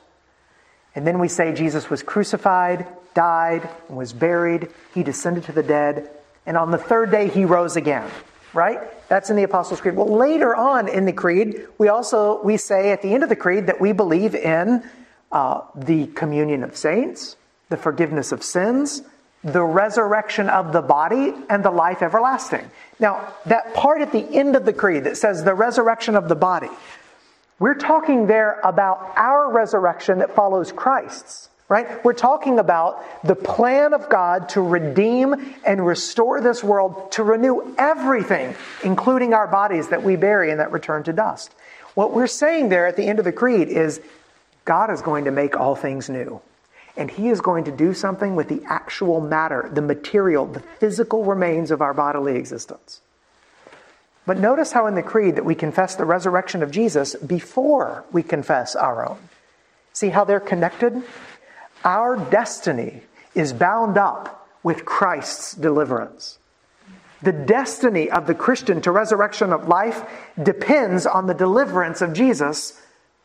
And 0.95 1.07
then 1.07 1.19
we 1.19 1.29
say 1.29 1.53
Jesus 1.53 1.89
was 1.89 2.03
crucified, 2.03 2.87
died, 3.15 3.69
and 3.89 3.97
was 3.97 4.13
buried. 4.13 4.69
He 4.95 5.03
descended 5.03 5.45
to 5.45 5.53
the 5.53 5.63
dead. 5.63 6.11
And 6.47 6.57
on 6.57 6.71
the 6.71 6.79
third 6.79 7.11
day, 7.11 7.29
he 7.29 7.45
rose 7.45 7.77
again. 7.77 8.09
Right? 8.53 8.81
That's 9.09 9.31
in 9.31 9.37
the 9.37 9.45
Apostles' 9.45 9.81
Creed. 9.81 9.97
Well, 9.97 10.15
later 10.15 10.55
on 10.55 10.89
in 10.89 11.07
the 11.07 11.13
Creed, 11.13 11.67
we 11.79 11.89
also 11.89 12.43
we 12.43 12.59
say 12.59 12.93
at 12.93 13.01
the 13.01 13.15
end 13.15 13.23
of 13.23 13.31
the 13.31 13.37
Creed 13.37 13.67
that 13.69 13.81
we 13.81 13.93
believe 13.93 14.35
in 14.35 14.83
uh, 15.31 15.63
the 15.75 16.07
communion 16.09 16.63
of 16.63 16.77
saints, 16.77 17.37
the 17.71 17.79
forgiveness 17.79 18.31
of 18.33 18.43
sins, 18.43 19.03
the 19.43 19.63
resurrection 19.63 20.49
of 20.51 20.73
the 20.73 20.83
body, 20.83 21.33
and 21.49 21.65
the 21.65 21.71
life 21.71 22.03
everlasting. 22.03 22.71
Now, 23.01 23.33
that 23.47 23.75
part 23.75 24.03
at 24.03 24.13
the 24.13 24.23
end 24.23 24.55
of 24.55 24.65
the 24.67 24.73
Creed 24.73 25.05
that 25.05 25.17
says 25.17 25.43
the 25.43 25.55
resurrection 25.55 26.15
of 26.15 26.29
the 26.29 26.37
body, 26.37 26.71
we're 27.63 27.75
talking 27.75 28.27
there 28.27 28.59
about 28.65 29.13
our 29.15 29.49
resurrection 29.49 30.19
that 30.19 30.35
follows 30.35 30.73
Christ's, 30.73 31.49
right? 31.69 32.05
We're 32.05 32.13
talking 32.13 32.59
about 32.59 33.05
the 33.23 33.37
plan 33.37 33.95
of 33.95 34.09
God 34.09 34.49
to 34.49 34.61
redeem 34.61 35.55
and 35.65 35.87
restore 35.87 36.41
this 36.41 36.65
world, 36.65 37.13
to 37.13 37.23
renew 37.23 37.73
everything, 37.79 38.57
including 38.83 39.33
our 39.33 39.47
bodies 39.47 39.91
that 39.91 40.03
we 40.03 40.17
bury 40.17 40.51
and 40.51 40.59
that 40.59 40.73
return 40.73 41.05
to 41.05 41.13
dust. 41.13 41.55
What 41.95 42.13
we're 42.13 42.27
saying 42.27 42.69
there 42.69 42.89
at 42.89 42.97
the 42.97 43.07
end 43.07 43.21
of 43.21 43.25
the 43.25 43.31
creed 43.31 43.69
is 43.69 44.01
God 44.65 44.91
is 44.91 45.01
going 45.01 45.27
to 45.27 45.31
make 45.31 45.57
all 45.57 45.77
things 45.77 46.11
new. 46.11 46.41
And 46.97 47.09
he 47.13 47.29
is 47.29 47.41
going 47.41 47.63
to 47.67 47.71
do 47.71 47.95
something 47.95 48.35
with 48.35 48.49
the 48.49 48.61
actual 48.67 49.21
matter, 49.21 49.71
the 49.73 49.83
material, 49.83 50.47
the 50.47 50.59
physical 50.81 51.25
remains 51.25 51.71
of 51.71 51.81
our 51.81 51.95
bodily 51.95 52.35
existence. 52.35 53.03
But 54.25 54.39
notice 54.39 54.73
how 54.73 54.87
in 54.87 54.95
the 54.95 55.03
Creed 55.03 55.37
that 55.37 55.45
we 55.45 55.55
confess 55.55 55.95
the 55.95 56.05
resurrection 56.05 56.63
of 56.63 56.71
Jesus 56.71 57.15
before 57.17 58.05
we 58.13 58.23
confess 58.23 58.77
our 58.77 59.09
own. 59.09 59.19
See 59.93 60.11
how 60.11 60.25
they're 60.25 60.41
connected? 60.41 61.03
Our 61.85 62.17
destiny 62.17 63.03
is 63.35 63.53
bound 63.53 63.99
up 63.99 64.49
with 64.63 64.85
Christ's 64.85 65.55
deliverance. 65.55 66.39
The 67.23 67.33
destiny 67.33 68.11
of 68.11 68.27
the 68.27 68.35
Christian 68.35 68.81
to 68.83 68.91
resurrection 68.91 69.53
of 69.53 69.69
life 69.69 70.03
depends 70.41 71.07
on 71.07 71.27
the 71.27 71.35
deliverance 71.35 72.01
of 72.01 72.13
Jesus 72.13 72.81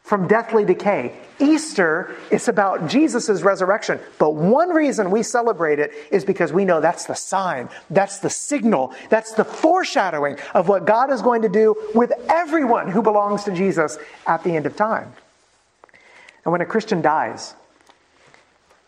from 0.07 0.25
deathly 0.25 0.63
decay. 0.63 1.13
Easter 1.37 2.15
is 2.31 2.47
about 2.47 2.87
Jesus' 2.87 3.41
resurrection. 3.41 3.99
But 4.17 4.35
one 4.35 4.69
reason 4.69 5.11
we 5.11 5.21
celebrate 5.21 5.79
it 5.79 5.91
is 6.11 6.23
because 6.23 6.53
we 6.53 6.63
know 6.63 6.79
that's 6.79 7.07
the 7.07 7.13
sign, 7.13 7.67
that's 7.89 8.19
the 8.19 8.29
signal, 8.29 8.93
that's 9.09 9.33
the 9.33 9.43
foreshadowing 9.43 10.37
of 10.53 10.69
what 10.69 10.85
God 10.85 11.11
is 11.11 11.21
going 11.21 11.41
to 11.41 11.49
do 11.49 11.75
with 11.93 12.13
everyone 12.29 12.89
who 12.89 13.01
belongs 13.01 13.43
to 13.43 13.51
Jesus 13.51 13.97
at 14.25 14.45
the 14.45 14.55
end 14.55 14.65
of 14.65 14.77
time. 14.77 15.11
And 16.45 16.53
when 16.53 16.61
a 16.61 16.65
Christian 16.65 17.01
dies, 17.01 17.53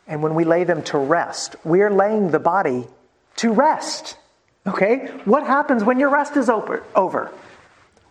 and 0.08 0.24
when 0.24 0.36
we 0.36 0.46
lay 0.46 0.64
them 0.64 0.82
to 0.84 0.98
rest, 0.98 1.58
we're 1.66 1.92
laying 1.92 2.32
the 2.32 2.40
body 2.40 2.88
to 3.36 3.52
rest. 3.52 4.16
Okay? 4.66 5.08
What 5.26 5.46
happens 5.46 5.84
when 5.84 6.00
your 6.00 6.10
rest 6.10 6.38
is 6.38 6.50
over? 6.50 7.32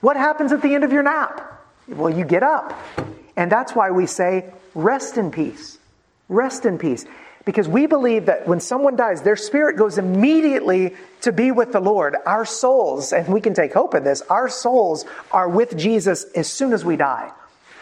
What 0.00 0.17
happens 0.17 0.53
at 0.53 0.61
the 0.61 0.75
end 0.75 0.85
of 0.85 0.93
your 0.93 1.03
nap? 1.03 1.55
Well, 1.88 2.16
you 2.16 2.25
get 2.25 2.42
up. 2.42 2.78
And 3.37 3.50
that's 3.50 3.73
why 3.73 3.90
we 3.90 4.07
say, 4.07 4.52
rest 4.75 5.16
in 5.16 5.30
peace. 5.30 5.78
Rest 6.28 6.66
in 6.66 6.78
peace. 6.78 7.04
Because 7.45 7.66
we 7.66 7.87
believe 7.87 8.26
that 8.26 8.47
when 8.47 8.61
someone 8.61 8.97
dies, 8.97 9.23
their 9.23 9.37
spirit 9.37 9.76
goes 9.76 9.97
immediately 9.97 10.95
to 11.23 11.33
be 11.33 11.50
with 11.50 11.73
the 11.73 11.80
Lord. 11.80 12.16
Our 12.26 12.45
souls, 12.45 13.12
and 13.12 13.26
we 13.28 13.40
can 13.40 13.54
take 13.54 13.73
hope 13.73 13.95
in 13.95 14.04
this, 14.04 14.21
our 14.23 14.49
souls 14.49 15.07
are 15.33 15.49
with 15.49 15.76
Jesus 15.76 16.25
as 16.37 16.47
soon 16.47 16.73
as 16.73 16.85
we 16.85 16.97
die. 16.97 17.33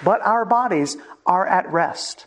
But 0.05 0.21
our 0.23 0.45
bodies 0.45 0.97
are 1.25 1.47
at 1.47 1.73
rest 1.73 2.27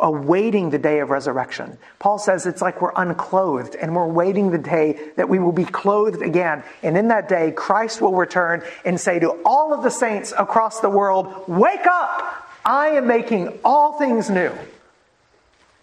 awaiting 0.00 0.70
the 0.70 0.78
day 0.78 1.00
of 1.00 1.10
resurrection. 1.10 1.78
Paul 1.98 2.18
says 2.18 2.46
it's 2.46 2.62
like 2.62 2.80
we're 2.80 2.92
unclothed 2.96 3.74
and 3.74 3.94
we're 3.94 4.06
waiting 4.06 4.50
the 4.50 4.58
day 4.58 4.98
that 5.16 5.28
we 5.28 5.38
will 5.38 5.52
be 5.52 5.64
clothed 5.64 6.22
again. 6.22 6.62
And 6.82 6.96
in 6.96 7.08
that 7.08 7.28
day, 7.28 7.52
Christ 7.52 8.00
will 8.00 8.14
return 8.14 8.62
and 8.84 9.00
say 9.00 9.18
to 9.18 9.30
all 9.44 9.74
of 9.74 9.82
the 9.82 9.90
saints 9.90 10.32
across 10.36 10.80
the 10.80 10.90
world, 10.90 11.44
Wake 11.48 11.86
up! 11.86 12.46
I 12.64 12.88
am 12.88 13.06
making 13.06 13.58
all 13.64 13.98
things 13.98 14.28
new. 14.28 14.52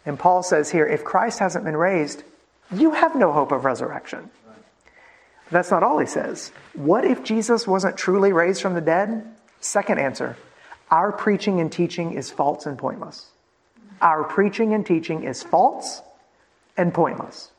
And 0.05 0.19
Paul 0.19 0.43
says 0.43 0.69
here, 0.69 0.85
if 0.85 1.03
Christ 1.03 1.39
hasn't 1.39 1.65
been 1.65 1.77
raised, 1.77 2.23
you 2.71 2.91
have 2.91 3.15
no 3.15 3.31
hope 3.31 3.51
of 3.51 3.65
resurrection. 3.65 4.29
That's 5.51 5.71
not 5.71 5.83
all 5.83 5.99
he 5.99 6.05
says. 6.05 6.51
What 6.73 7.05
if 7.05 7.23
Jesus 7.23 7.67
wasn't 7.67 7.97
truly 7.97 8.33
raised 8.33 8.61
from 8.61 8.73
the 8.73 8.81
dead? 8.81 9.25
Second 9.59 9.99
answer 9.99 10.37
our 10.91 11.11
preaching 11.11 11.59
and 11.59 11.71
teaching 11.71 12.13
is 12.13 12.29
false 12.29 12.67
and 12.67 12.77
pointless 12.77 13.27
our 14.01 14.23
preaching 14.23 14.73
and 14.73 14.85
teaching 14.85 15.23
is 15.23 15.43
false 15.43 16.01
and 16.77 16.93
pointless. 16.93 17.51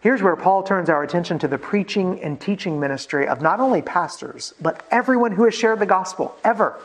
Here's 0.00 0.22
where 0.22 0.36
Paul 0.36 0.62
turns 0.62 0.90
our 0.90 1.02
attention 1.02 1.38
to 1.38 1.48
the 1.48 1.56
preaching 1.56 2.20
and 2.22 2.38
teaching 2.38 2.78
ministry 2.78 3.26
of 3.26 3.40
not 3.40 3.58
only 3.58 3.80
pastors, 3.80 4.52
but 4.60 4.86
everyone 4.90 5.32
who 5.32 5.44
has 5.44 5.54
shared 5.54 5.78
the 5.78 5.86
gospel 5.86 6.36
ever. 6.44 6.78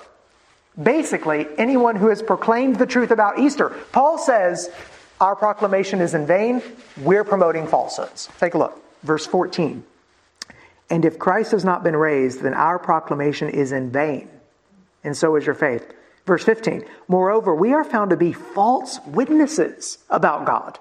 Basically, 0.82 1.46
anyone 1.58 1.98
who 1.98 2.08
has 2.08 2.22
proclaimed 2.22 2.78
the 2.78 2.86
truth 2.86 3.12
about 3.12 3.38
Easter. 3.38 3.76
Paul 3.92 4.18
says, 4.18 4.70
Our 5.20 5.36
proclamation 5.36 6.00
is 6.00 6.14
in 6.14 6.26
vain. 6.26 6.62
We're 7.02 7.26
promoting 7.26 7.68
falsehoods. 7.68 8.30
Take 8.40 8.54
a 8.54 8.58
look. 8.58 8.82
Verse 9.04 9.26
14. 9.26 9.84
And 10.90 11.04
if 11.04 11.20
Christ 11.20 11.52
has 11.52 11.66
not 11.66 11.84
been 11.84 11.98
raised, 11.98 12.42
then 12.42 12.54
our 12.54 12.80
proclamation 12.80 13.50
is 13.50 13.72
in 13.72 13.92
vain, 13.92 14.30
and 15.04 15.16
so 15.16 15.36
is 15.36 15.46
your 15.46 15.56
faith. 15.56 15.94
Verse 16.30 16.44
15, 16.44 16.86
moreover, 17.08 17.56
we 17.56 17.74
are 17.74 17.84
found 17.84 18.12
to 18.12 18.16
be 18.16 18.34
false 18.34 19.00
witnesses 19.08 19.98
about 20.12 20.46
God 20.46 20.78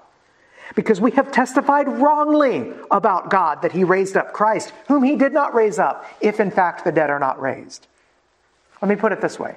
because 0.75 1.01
we 1.01 1.09
have 1.09 1.31
testified 1.31 1.87
wrongly 1.87 2.71
about 2.91 3.31
God 3.31 3.63
that 3.63 3.71
he 3.71 3.83
raised 3.83 4.15
up 4.15 4.31
Christ, 4.31 4.71
whom 4.87 5.01
he 5.01 5.15
did 5.15 5.33
not 5.33 5.55
raise 5.55 5.79
up, 5.79 6.05
if 6.21 6.39
in 6.39 6.51
fact 6.51 6.83
the 6.83 6.91
dead 6.91 7.09
are 7.09 7.17
not 7.17 7.41
raised. 7.41 7.87
Let 8.79 8.89
me 8.89 8.95
put 8.95 9.11
it 9.11 9.21
this 9.21 9.39
way 9.39 9.55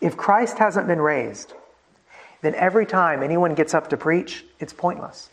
if 0.00 0.16
Christ 0.16 0.56
hasn't 0.56 0.86
been 0.86 1.02
raised, 1.02 1.52
then 2.40 2.54
every 2.54 2.86
time 2.86 3.22
anyone 3.22 3.54
gets 3.54 3.74
up 3.74 3.90
to 3.90 3.98
preach, 3.98 4.42
it's 4.58 4.72
pointless. 4.72 5.28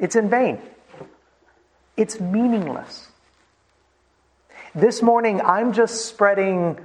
It's 0.00 0.16
in 0.16 0.28
vain. 0.28 0.60
It's 1.96 2.18
meaningless. 2.18 3.06
This 4.74 5.00
morning, 5.00 5.40
I'm 5.42 5.72
just 5.72 6.06
spreading 6.06 6.76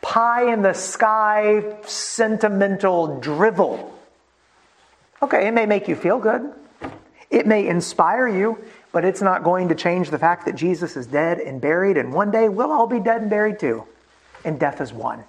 pie 0.00 0.52
in 0.52 0.62
the 0.62 0.74
sky, 0.74 1.76
sentimental 1.84 3.20
drivel. 3.20 3.94
Okay, 5.22 5.48
it 5.48 5.52
may 5.52 5.66
make 5.66 5.88
you 5.88 5.96
feel 5.96 6.18
good. 6.18 6.52
It 7.30 7.46
may 7.46 7.66
inspire 7.66 8.28
you, 8.28 8.58
but 8.92 9.04
it's 9.04 9.20
not 9.20 9.44
going 9.44 9.68
to 9.68 9.74
change 9.74 10.10
the 10.10 10.18
fact 10.18 10.46
that 10.46 10.54
Jesus 10.54 10.96
is 10.96 11.06
dead 11.06 11.38
and 11.38 11.60
buried, 11.60 11.96
and 11.96 12.12
one 12.12 12.30
day 12.30 12.48
we'll 12.48 12.72
all 12.72 12.86
be 12.86 13.00
dead 13.00 13.20
and 13.20 13.30
buried 13.30 13.58
too. 13.58 13.84
And 14.44 14.58
death 14.58 14.80
is 14.80 14.92
one. 14.92 15.24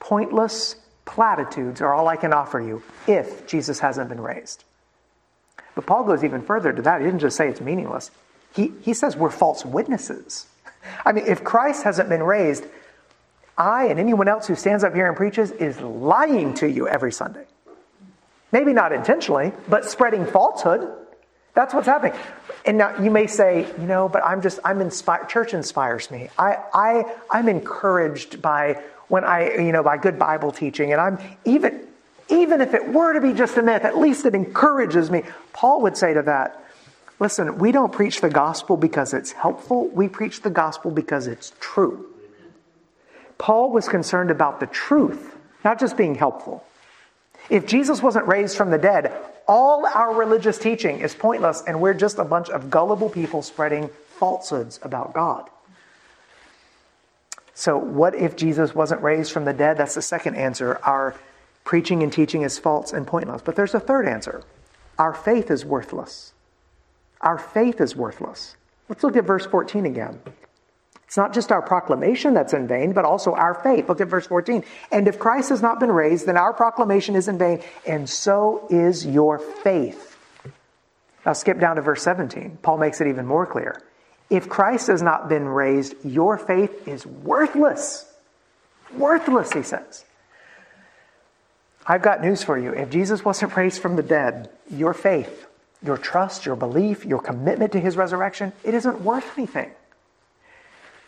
Pointless 0.00 0.76
platitudes 1.04 1.80
are 1.80 1.94
all 1.94 2.08
I 2.08 2.16
can 2.16 2.32
offer 2.32 2.60
you 2.60 2.82
if 3.06 3.46
Jesus 3.46 3.80
hasn't 3.80 4.08
been 4.08 4.20
raised. 4.20 4.64
But 5.74 5.86
Paul 5.86 6.04
goes 6.04 6.24
even 6.24 6.42
further 6.42 6.72
to 6.72 6.82
that. 6.82 7.00
He 7.00 7.06
didn't 7.06 7.20
just 7.20 7.36
say 7.36 7.48
it's 7.48 7.60
meaningless, 7.60 8.10
he, 8.54 8.72
he 8.82 8.94
says 8.94 9.16
we're 9.16 9.30
false 9.30 9.64
witnesses. 9.64 10.46
I 11.04 11.12
mean, 11.12 11.26
if 11.26 11.44
Christ 11.44 11.84
hasn't 11.84 12.08
been 12.08 12.22
raised, 12.22 12.64
I 13.58 13.86
and 13.86 13.98
anyone 13.98 14.28
else 14.28 14.46
who 14.46 14.54
stands 14.54 14.84
up 14.84 14.94
here 14.94 15.08
and 15.08 15.16
preaches 15.16 15.50
is 15.50 15.80
lying 15.80 16.54
to 16.54 16.70
you 16.70 16.88
every 16.88 17.12
Sunday. 17.12 17.44
Maybe 18.52 18.72
not 18.72 18.92
intentionally, 18.92 19.52
but 19.68 19.84
spreading 19.84 20.24
falsehood. 20.24 20.90
That's 21.54 21.74
what's 21.74 21.88
happening. 21.88 22.18
And 22.64 22.78
now 22.78 23.02
you 23.02 23.10
may 23.10 23.26
say, 23.26 23.66
you 23.80 23.86
know, 23.86 24.08
but 24.08 24.24
I'm 24.24 24.40
just, 24.40 24.60
I'm 24.64 24.80
inspired, 24.80 25.28
church 25.28 25.54
inspires 25.54 26.10
me. 26.10 26.28
I, 26.38 26.58
I, 26.72 27.14
I'm 27.30 27.48
encouraged 27.48 28.40
by 28.40 28.82
when 29.08 29.24
I, 29.24 29.56
you 29.56 29.72
know, 29.72 29.82
by 29.82 29.96
good 29.96 30.18
Bible 30.18 30.52
teaching. 30.52 30.92
And 30.92 31.00
I'm 31.00 31.18
even, 31.44 31.86
even 32.28 32.60
if 32.60 32.74
it 32.74 32.88
were 32.88 33.12
to 33.14 33.20
be 33.20 33.32
just 33.32 33.56
a 33.56 33.62
myth, 33.62 33.84
at 33.84 33.98
least 33.98 34.24
it 34.24 34.34
encourages 34.34 35.10
me. 35.10 35.24
Paul 35.52 35.82
would 35.82 35.96
say 35.96 36.14
to 36.14 36.22
that, 36.22 36.62
listen, 37.18 37.58
we 37.58 37.72
don't 37.72 37.92
preach 37.92 38.20
the 38.20 38.30
gospel 38.30 38.76
because 38.76 39.12
it's 39.12 39.32
helpful. 39.32 39.88
We 39.88 40.08
preach 40.08 40.42
the 40.42 40.50
gospel 40.50 40.90
because 40.90 41.26
it's 41.26 41.52
true. 41.58 42.07
Paul 43.38 43.70
was 43.70 43.88
concerned 43.88 44.30
about 44.30 44.60
the 44.60 44.66
truth, 44.66 45.36
not 45.64 45.78
just 45.78 45.96
being 45.96 46.14
helpful. 46.14 46.64
If 47.48 47.66
Jesus 47.66 48.02
wasn't 48.02 48.26
raised 48.26 48.56
from 48.56 48.70
the 48.70 48.78
dead, 48.78 49.12
all 49.46 49.86
our 49.86 50.12
religious 50.12 50.58
teaching 50.58 51.00
is 51.00 51.14
pointless, 51.14 51.62
and 51.66 51.80
we're 51.80 51.94
just 51.94 52.18
a 52.18 52.24
bunch 52.24 52.50
of 52.50 52.68
gullible 52.68 53.08
people 53.08 53.42
spreading 53.42 53.88
falsehoods 54.18 54.78
about 54.82 55.14
God. 55.14 55.48
So, 57.54 57.76
what 57.76 58.14
if 58.14 58.36
Jesus 58.36 58.74
wasn't 58.74 59.02
raised 59.02 59.32
from 59.32 59.44
the 59.44 59.52
dead? 59.52 59.78
That's 59.78 59.94
the 59.94 60.02
second 60.02 60.36
answer. 60.36 60.78
Our 60.84 61.16
preaching 61.64 62.02
and 62.02 62.12
teaching 62.12 62.42
is 62.42 62.58
false 62.58 62.92
and 62.92 63.06
pointless. 63.06 63.42
But 63.42 63.56
there's 63.56 63.74
a 63.74 63.80
third 63.80 64.06
answer 64.06 64.44
our 64.98 65.14
faith 65.14 65.50
is 65.50 65.64
worthless. 65.64 66.32
Our 67.20 67.38
faith 67.38 67.80
is 67.80 67.96
worthless. 67.96 68.56
Let's 68.88 69.02
look 69.02 69.16
at 69.16 69.24
verse 69.24 69.46
14 69.46 69.86
again. 69.86 70.20
It's 71.08 71.16
not 71.16 71.32
just 71.32 71.50
our 71.50 71.62
proclamation 71.62 72.34
that's 72.34 72.52
in 72.52 72.68
vain, 72.68 72.92
but 72.92 73.06
also 73.06 73.32
our 73.32 73.54
faith. 73.54 73.88
Look 73.88 74.02
at 74.02 74.08
verse 74.08 74.26
14. 74.26 74.62
And 74.92 75.08
if 75.08 75.18
Christ 75.18 75.48
has 75.48 75.62
not 75.62 75.80
been 75.80 75.90
raised, 75.90 76.26
then 76.26 76.36
our 76.36 76.52
proclamation 76.52 77.16
is 77.16 77.28
in 77.28 77.38
vain, 77.38 77.62
and 77.86 78.06
so 78.06 78.66
is 78.68 79.06
your 79.06 79.38
faith. 79.38 80.18
Now 81.24 81.32
skip 81.32 81.60
down 81.60 81.76
to 81.76 81.82
verse 81.82 82.02
17. 82.02 82.58
Paul 82.60 82.76
makes 82.76 83.00
it 83.00 83.08
even 83.08 83.24
more 83.24 83.46
clear. 83.46 83.82
If 84.28 84.50
Christ 84.50 84.88
has 84.88 85.00
not 85.00 85.30
been 85.30 85.48
raised, 85.48 85.94
your 86.04 86.36
faith 86.36 86.86
is 86.86 87.06
worthless. 87.06 88.04
Worthless, 88.94 89.50
he 89.54 89.62
says. 89.62 90.04
I've 91.86 92.02
got 92.02 92.20
news 92.20 92.42
for 92.42 92.58
you. 92.58 92.74
If 92.74 92.90
Jesus 92.90 93.24
wasn't 93.24 93.56
raised 93.56 93.80
from 93.80 93.96
the 93.96 94.02
dead, 94.02 94.50
your 94.70 94.92
faith, 94.92 95.46
your 95.82 95.96
trust, 95.96 96.44
your 96.44 96.54
belief, 96.54 97.06
your 97.06 97.20
commitment 97.20 97.72
to 97.72 97.80
his 97.80 97.96
resurrection, 97.96 98.52
it 98.62 98.74
isn't 98.74 99.00
worth 99.00 99.38
anything. 99.38 99.70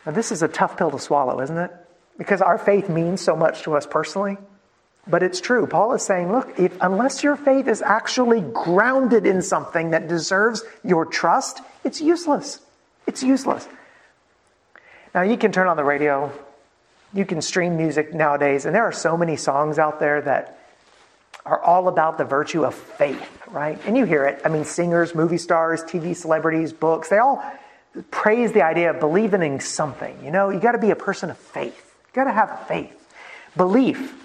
Now, 0.06 0.12
this 0.12 0.32
is 0.32 0.42
a 0.42 0.48
tough 0.48 0.76
pill 0.76 0.90
to 0.90 0.98
swallow, 0.98 1.40
isn't 1.40 1.58
it? 1.58 1.70
Because 2.16 2.40
our 2.40 2.58
faith 2.58 2.88
means 2.88 3.20
so 3.20 3.36
much 3.36 3.62
to 3.62 3.76
us 3.76 3.86
personally. 3.86 4.38
But 5.06 5.22
it's 5.22 5.40
true. 5.40 5.66
Paul 5.66 5.94
is 5.94 6.02
saying, 6.02 6.30
look, 6.30 6.58
if, 6.58 6.76
unless 6.80 7.22
your 7.22 7.36
faith 7.36 7.68
is 7.68 7.82
actually 7.82 8.40
grounded 8.40 9.26
in 9.26 9.42
something 9.42 9.90
that 9.90 10.08
deserves 10.08 10.62
your 10.84 11.06
trust, 11.06 11.60
it's 11.84 12.00
useless. 12.00 12.60
It's 13.06 13.22
useless. 13.22 13.66
Now, 15.14 15.22
you 15.22 15.36
can 15.36 15.52
turn 15.52 15.66
on 15.66 15.76
the 15.76 15.84
radio, 15.84 16.32
you 17.12 17.24
can 17.24 17.42
stream 17.42 17.76
music 17.76 18.14
nowadays, 18.14 18.66
and 18.66 18.74
there 18.74 18.84
are 18.84 18.92
so 18.92 19.16
many 19.16 19.36
songs 19.36 19.78
out 19.78 19.98
there 19.98 20.20
that 20.22 20.58
are 21.44 21.60
all 21.60 21.88
about 21.88 22.18
the 22.18 22.24
virtue 22.24 22.64
of 22.64 22.74
faith, 22.74 23.28
right? 23.48 23.80
And 23.86 23.96
you 23.96 24.04
hear 24.04 24.24
it. 24.26 24.42
I 24.44 24.48
mean, 24.48 24.64
singers, 24.64 25.14
movie 25.14 25.38
stars, 25.38 25.82
TV 25.82 26.14
celebrities, 26.14 26.72
books, 26.72 27.08
they 27.08 27.18
all 27.18 27.42
praise 28.10 28.52
the 28.52 28.62
idea 28.62 28.90
of 28.90 29.00
believing 29.00 29.42
in 29.42 29.60
something. 29.60 30.16
You 30.24 30.30
know, 30.30 30.50
you 30.50 30.60
got 30.60 30.72
to 30.72 30.78
be 30.78 30.90
a 30.90 30.96
person 30.96 31.30
of 31.30 31.38
faith. 31.38 31.94
You 32.08 32.12
got 32.14 32.24
to 32.24 32.32
have 32.32 32.66
faith. 32.66 32.96
Belief. 33.56 34.16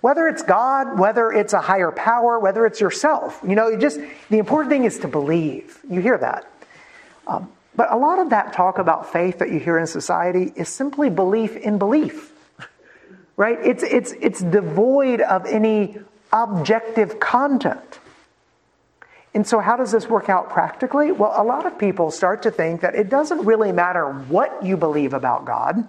Whether 0.00 0.28
it's 0.28 0.42
God, 0.42 0.98
whether 0.98 1.32
it's 1.32 1.54
a 1.54 1.60
higher 1.60 1.90
power, 1.90 2.38
whether 2.38 2.66
it's 2.66 2.80
yourself. 2.80 3.40
You 3.46 3.54
know, 3.54 3.68
you 3.68 3.78
just, 3.78 3.98
the 4.28 4.38
important 4.38 4.70
thing 4.70 4.84
is 4.84 4.98
to 4.98 5.08
believe. 5.08 5.78
You 5.88 6.00
hear 6.00 6.18
that. 6.18 6.50
Um, 7.26 7.50
but 7.74 7.90
a 7.90 7.96
lot 7.96 8.18
of 8.18 8.30
that 8.30 8.52
talk 8.52 8.78
about 8.78 9.12
faith 9.12 9.38
that 9.38 9.50
you 9.50 9.58
hear 9.58 9.78
in 9.78 9.86
society 9.86 10.52
is 10.54 10.68
simply 10.68 11.10
belief 11.10 11.56
in 11.56 11.78
belief. 11.78 12.32
Right? 13.36 13.58
It's, 13.64 13.82
it's, 13.82 14.12
it's 14.20 14.40
devoid 14.40 15.20
of 15.20 15.44
any 15.46 15.98
objective 16.32 17.18
content. 17.18 17.98
And 19.34 19.46
so, 19.46 19.58
how 19.58 19.76
does 19.76 19.90
this 19.90 20.08
work 20.08 20.28
out 20.28 20.50
practically? 20.50 21.10
Well, 21.10 21.32
a 21.34 21.42
lot 21.42 21.66
of 21.66 21.76
people 21.76 22.12
start 22.12 22.42
to 22.42 22.50
think 22.52 22.82
that 22.82 22.94
it 22.94 23.08
doesn't 23.08 23.44
really 23.44 23.72
matter 23.72 24.08
what 24.28 24.64
you 24.64 24.76
believe 24.76 25.12
about 25.12 25.44
God, 25.44 25.86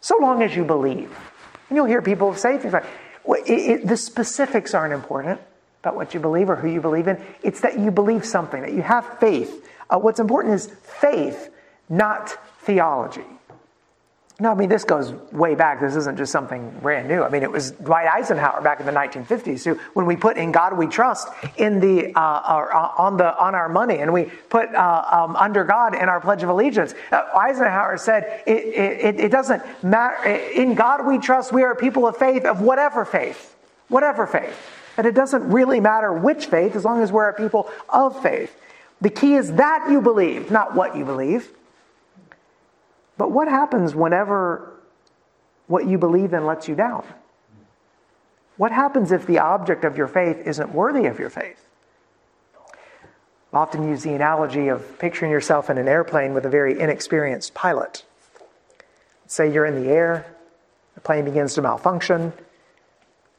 so 0.00 0.18
long 0.20 0.42
as 0.42 0.54
you 0.54 0.64
believe. 0.64 1.10
And 1.68 1.76
you'll 1.76 1.86
hear 1.86 2.02
people 2.02 2.34
say 2.34 2.58
things 2.58 2.74
like, 2.74 2.84
well, 3.24 3.40
it, 3.46 3.52
it, 3.52 3.86
the 3.86 3.96
specifics 3.96 4.74
aren't 4.74 4.92
important 4.92 5.40
about 5.82 5.96
what 5.96 6.12
you 6.12 6.20
believe 6.20 6.50
or 6.50 6.56
who 6.56 6.68
you 6.68 6.82
believe 6.82 7.08
in. 7.08 7.22
It's 7.42 7.60
that 7.62 7.78
you 7.78 7.90
believe 7.90 8.26
something, 8.26 8.60
that 8.60 8.74
you 8.74 8.82
have 8.82 9.18
faith. 9.18 9.66
Uh, 9.88 9.98
what's 9.98 10.20
important 10.20 10.54
is 10.54 10.66
faith, 10.66 11.50
not 11.88 12.36
theology. 12.60 13.24
No, 14.40 14.50
I 14.50 14.54
mean, 14.54 14.70
this 14.70 14.84
goes 14.84 15.12
way 15.32 15.54
back. 15.54 15.80
This 15.80 15.94
isn't 15.96 16.16
just 16.16 16.32
something 16.32 16.70
brand 16.80 17.08
new. 17.08 17.22
I 17.22 17.28
mean, 17.28 17.42
it 17.42 17.50
was 17.50 17.72
Dwight 17.72 18.06
Eisenhower 18.06 18.62
back 18.62 18.80
in 18.80 18.86
the 18.86 18.92
1950s 18.92 19.64
who, 19.64 19.74
when 19.92 20.06
we 20.06 20.16
put 20.16 20.38
in 20.38 20.50
God 20.50 20.78
we 20.78 20.86
trust 20.86 21.28
in 21.58 21.78
the, 21.78 22.14
uh, 22.14 22.20
our, 22.20 22.74
uh, 22.74 22.92
on, 22.96 23.18
the, 23.18 23.38
on 23.38 23.54
our 23.54 23.68
money 23.68 23.98
and 23.98 24.14
we 24.14 24.24
put 24.48 24.74
uh, 24.74 25.04
um, 25.10 25.36
under 25.36 25.62
God 25.64 25.94
in 25.94 26.08
our 26.08 26.22
Pledge 26.22 26.42
of 26.42 26.48
Allegiance, 26.48 26.94
uh, 27.12 27.22
Eisenhower 27.36 27.98
said, 27.98 28.42
it, 28.46 28.64
it, 28.64 29.20
it 29.20 29.28
doesn't 29.30 29.62
matter. 29.84 30.26
In 30.26 30.74
God 30.74 31.06
we 31.06 31.18
trust, 31.18 31.52
we 31.52 31.62
are 31.62 31.74
people 31.74 32.06
of 32.06 32.16
faith, 32.16 32.46
of 32.46 32.62
whatever 32.62 33.04
faith, 33.04 33.54
whatever 33.88 34.26
faith. 34.26 34.58
And 34.96 35.06
it 35.06 35.14
doesn't 35.14 35.50
really 35.50 35.80
matter 35.80 36.14
which 36.14 36.46
faith 36.46 36.74
as 36.76 36.84
long 36.86 37.02
as 37.02 37.12
we're 37.12 37.28
a 37.28 37.34
people 37.34 37.70
of 37.90 38.20
faith. 38.22 38.56
The 39.02 39.10
key 39.10 39.34
is 39.34 39.52
that 39.54 39.90
you 39.90 40.00
believe, 40.00 40.50
not 40.50 40.74
what 40.74 40.96
you 40.96 41.04
believe. 41.04 41.50
But 43.20 43.32
what 43.32 43.48
happens 43.48 43.94
whenever 43.94 44.72
what 45.66 45.86
you 45.86 45.98
believe 45.98 46.32
in 46.32 46.46
lets 46.46 46.68
you 46.68 46.74
down? 46.74 47.04
What 48.56 48.72
happens 48.72 49.12
if 49.12 49.26
the 49.26 49.40
object 49.40 49.84
of 49.84 49.98
your 49.98 50.08
faith 50.08 50.38
isn't 50.46 50.72
worthy 50.72 51.04
of 51.04 51.18
your 51.18 51.28
faith? 51.28 51.62
I 53.52 53.58
often 53.58 53.86
use 53.86 54.02
the 54.04 54.14
analogy 54.14 54.68
of 54.68 54.98
picturing 54.98 55.30
yourself 55.30 55.68
in 55.68 55.76
an 55.76 55.86
airplane 55.86 56.32
with 56.32 56.46
a 56.46 56.48
very 56.48 56.80
inexperienced 56.80 57.52
pilot. 57.52 58.06
Say 59.26 59.52
you're 59.52 59.66
in 59.66 59.84
the 59.84 59.90
air, 59.90 60.24
the 60.94 61.02
plane 61.02 61.26
begins 61.26 61.52
to 61.56 61.60
malfunction, 61.60 62.32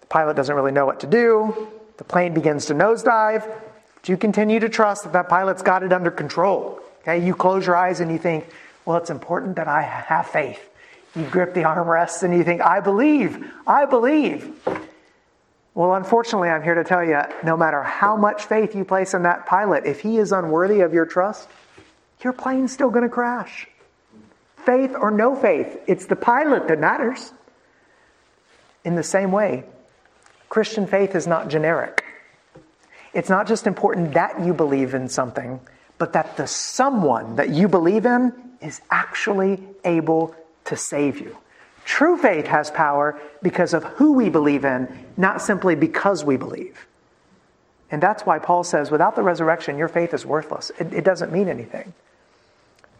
the 0.01 0.07
pilot 0.07 0.35
doesn't 0.35 0.55
really 0.55 0.71
know 0.71 0.85
what 0.85 0.99
to 0.99 1.07
do, 1.07 1.69
the 1.97 2.03
plane 2.03 2.35
begins 2.35 2.67
to 2.67 2.75
nosedive, 2.75 3.51
but 3.95 4.09
you 4.09 4.15
continue 4.15 4.59
to 4.59 4.69
trust 4.69 5.05
that 5.05 5.13
that 5.13 5.27
pilot's 5.27 5.63
got 5.63 5.81
it 5.81 5.91
under 5.91 6.11
control. 6.11 6.79
Okay, 7.01 7.25
you 7.25 7.33
close 7.33 7.65
your 7.65 7.75
eyes 7.75 7.99
and 7.99 8.11
you 8.11 8.19
think, 8.19 8.45
well, 8.85 8.97
it's 8.97 9.09
important 9.09 9.55
that 9.57 9.67
I 9.67 9.81
have 9.81 10.27
faith. 10.27 10.61
You 11.15 11.25
grip 11.25 11.53
the 11.53 11.61
armrests 11.61 12.23
and 12.23 12.33
you 12.33 12.43
think, 12.43 12.61
I 12.61 12.79
believe, 12.79 13.51
I 13.67 13.85
believe. 13.85 14.55
Well, 15.73 15.95
unfortunately, 15.95 16.49
I'm 16.49 16.63
here 16.63 16.75
to 16.75 16.83
tell 16.83 17.03
you 17.03 17.21
no 17.43 17.55
matter 17.55 17.81
how 17.83 18.15
much 18.15 18.45
faith 18.45 18.75
you 18.75 18.83
place 18.85 19.13
in 19.13 19.23
that 19.23 19.45
pilot, 19.45 19.85
if 19.85 20.01
he 20.01 20.17
is 20.17 20.31
unworthy 20.31 20.81
of 20.81 20.93
your 20.93 21.05
trust, 21.05 21.49
your 22.23 22.33
plane's 22.33 22.71
still 22.71 22.89
going 22.89 23.03
to 23.03 23.09
crash. 23.09 23.67
Faith 24.57 24.95
or 24.99 25.11
no 25.11 25.35
faith, 25.35 25.79
it's 25.87 26.05
the 26.05 26.15
pilot 26.15 26.67
that 26.67 26.79
matters. 26.79 27.33
In 28.83 28.95
the 28.95 29.03
same 29.03 29.31
way, 29.31 29.63
Christian 30.49 30.87
faith 30.87 31.15
is 31.15 31.27
not 31.27 31.49
generic. 31.49 32.03
It's 33.13 33.29
not 33.29 33.47
just 33.47 33.67
important 33.67 34.13
that 34.13 34.43
you 34.43 34.53
believe 34.53 34.93
in 34.93 35.09
something, 35.09 35.59
but 36.01 36.13
that 36.13 36.35
the 36.35 36.47
someone 36.47 37.35
that 37.35 37.49
you 37.49 37.67
believe 37.67 38.07
in 38.07 38.33
is 38.59 38.81
actually 38.89 39.61
able 39.85 40.35
to 40.65 40.75
save 40.75 41.19
you. 41.19 41.37
True 41.85 42.17
faith 42.17 42.47
has 42.47 42.71
power 42.71 43.21
because 43.43 43.75
of 43.75 43.83
who 43.83 44.13
we 44.13 44.27
believe 44.27 44.65
in, 44.65 44.87
not 45.15 45.43
simply 45.43 45.75
because 45.75 46.25
we 46.25 46.37
believe. 46.37 46.87
And 47.91 48.01
that's 48.01 48.25
why 48.25 48.39
Paul 48.39 48.63
says, 48.63 48.89
without 48.89 49.15
the 49.15 49.21
resurrection, 49.21 49.77
your 49.77 49.89
faith 49.89 50.11
is 50.15 50.25
worthless. 50.25 50.71
It, 50.79 50.91
it, 50.91 51.03
doesn't 51.03 51.31
mean 51.31 51.47
anything. 51.47 51.93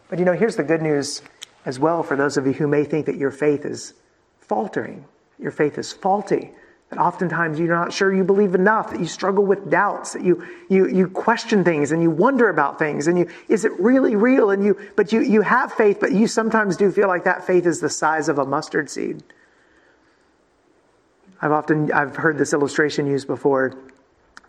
But 0.08 0.20
you 0.20 0.24
know, 0.24 0.34
here's 0.34 0.54
the 0.54 0.62
good 0.62 0.80
news 0.80 1.22
as 1.66 1.80
well 1.80 2.04
for 2.04 2.16
those 2.16 2.36
of 2.36 2.46
you 2.46 2.52
who 2.52 2.68
may 2.68 2.84
think 2.84 3.06
that 3.06 3.16
your 3.16 3.32
faith 3.32 3.64
is 3.64 3.94
faltering, 4.38 5.06
your 5.40 5.50
faith 5.50 5.76
is 5.76 5.92
faulty. 5.92 6.52
That 6.92 6.98
oftentimes 6.98 7.58
you're 7.58 7.74
not 7.74 7.90
sure 7.90 8.14
you 8.14 8.22
believe 8.22 8.54
enough, 8.54 8.90
that 8.90 9.00
you 9.00 9.06
struggle 9.06 9.46
with 9.46 9.70
doubts, 9.70 10.12
that 10.12 10.22
you, 10.22 10.46
you, 10.68 10.88
you 10.88 11.08
question 11.08 11.64
things 11.64 11.90
and 11.90 12.02
you 12.02 12.10
wonder 12.10 12.50
about 12.50 12.78
things 12.78 13.06
and 13.06 13.18
you, 13.18 13.30
is 13.48 13.64
it 13.64 13.72
really 13.80 14.14
real? 14.14 14.50
And 14.50 14.62
you, 14.62 14.78
but 14.94 15.10
you, 15.10 15.22
you 15.22 15.40
have 15.40 15.72
faith, 15.72 16.00
but 16.00 16.12
you 16.12 16.26
sometimes 16.26 16.76
do 16.76 16.92
feel 16.92 17.08
like 17.08 17.24
that 17.24 17.46
faith 17.46 17.64
is 17.64 17.80
the 17.80 17.88
size 17.88 18.28
of 18.28 18.38
a 18.38 18.44
mustard 18.44 18.90
seed. 18.90 19.22
I've 21.40 21.52
often, 21.52 21.90
I've 21.92 22.14
heard 22.14 22.36
this 22.36 22.52
illustration 22.52 23.06
used 23.06 23.26
before. 23.26 23.74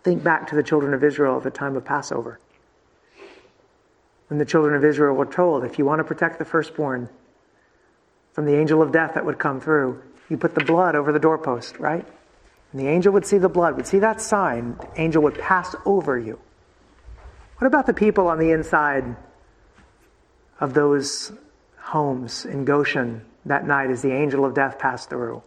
Think 0.02 0.22
back 0.22 0.46
to 0.48 0.54
the 0.54 0.62
children 0.62 0.92
of 0.92 1.02
Israel 1.02 1.38
at 1.38 1.44
the 1.44 1.50
time 1.50 1.76
of 1.76 1.84
Passover. 1.86 2.40
When 4.28 4.38
the 4.38 4.44
children 4.44 4.74
of 4.74 4.84
Israel 4.84 5.16
were 5.16 5.24
told, 5.24 5.64
if 5.64 5.78
you 5.78 5.86
want 5.86 6.00
to 6.00 6.04
protect 6.04 6.38
the 6.38 6.44
firstborn 6.44 7.08
from 8.34 8.44
the 8.44 8.54
angel 8.54 8.82
of 8.82 8.92
death 8.92 9.14
that 9.14 9.24
would 9.24 9.38
come 9.38 9.62
through, 9.62 10.02
you 10.28 10.36
put 10.36 10.54
the 10.54 10.64
blood 10.64 10.94
over 10.94 11.10
the 11.10 11.18
doorpost, 11.18 11.78
right? 11.78 12.06
And 12.74 12.82
the 12.82 12.88
angel 12.88 13.12
would 13.12 13.24
see 13.24 13.38
the 13.38 13.48
blood, 13.48 13.76
would 13.76 13.86
see 13.86 14.00
that 14.00 14.20
sign, 14.20 14.76
the 14.78 15.00
angel 15.00 15.22
would 15.22 15.38
pass 15.38 15.76
over 15.86 16.18
you. 16.18 16.40
What 17.58 17.68
about 17.68 17.86
the 17.86 17.94
people 17.94 18.26
on 18.26 18.40
the 18.40 18.50
inside 18.50 19.14
of 20.58 20.74
those 20.74 21.30
homes 21.78 22.44
in 22.44 22.64
Goshen 22.64 23.24
that 23.46 23.64
night 23.64 23.90
as 23.90 24.02
the 24.02 24.10
angel 24.10 24.44
of 24.44 24.54
death 24.54 24.80
passed 24.80 25.08
through? 25.08 25.40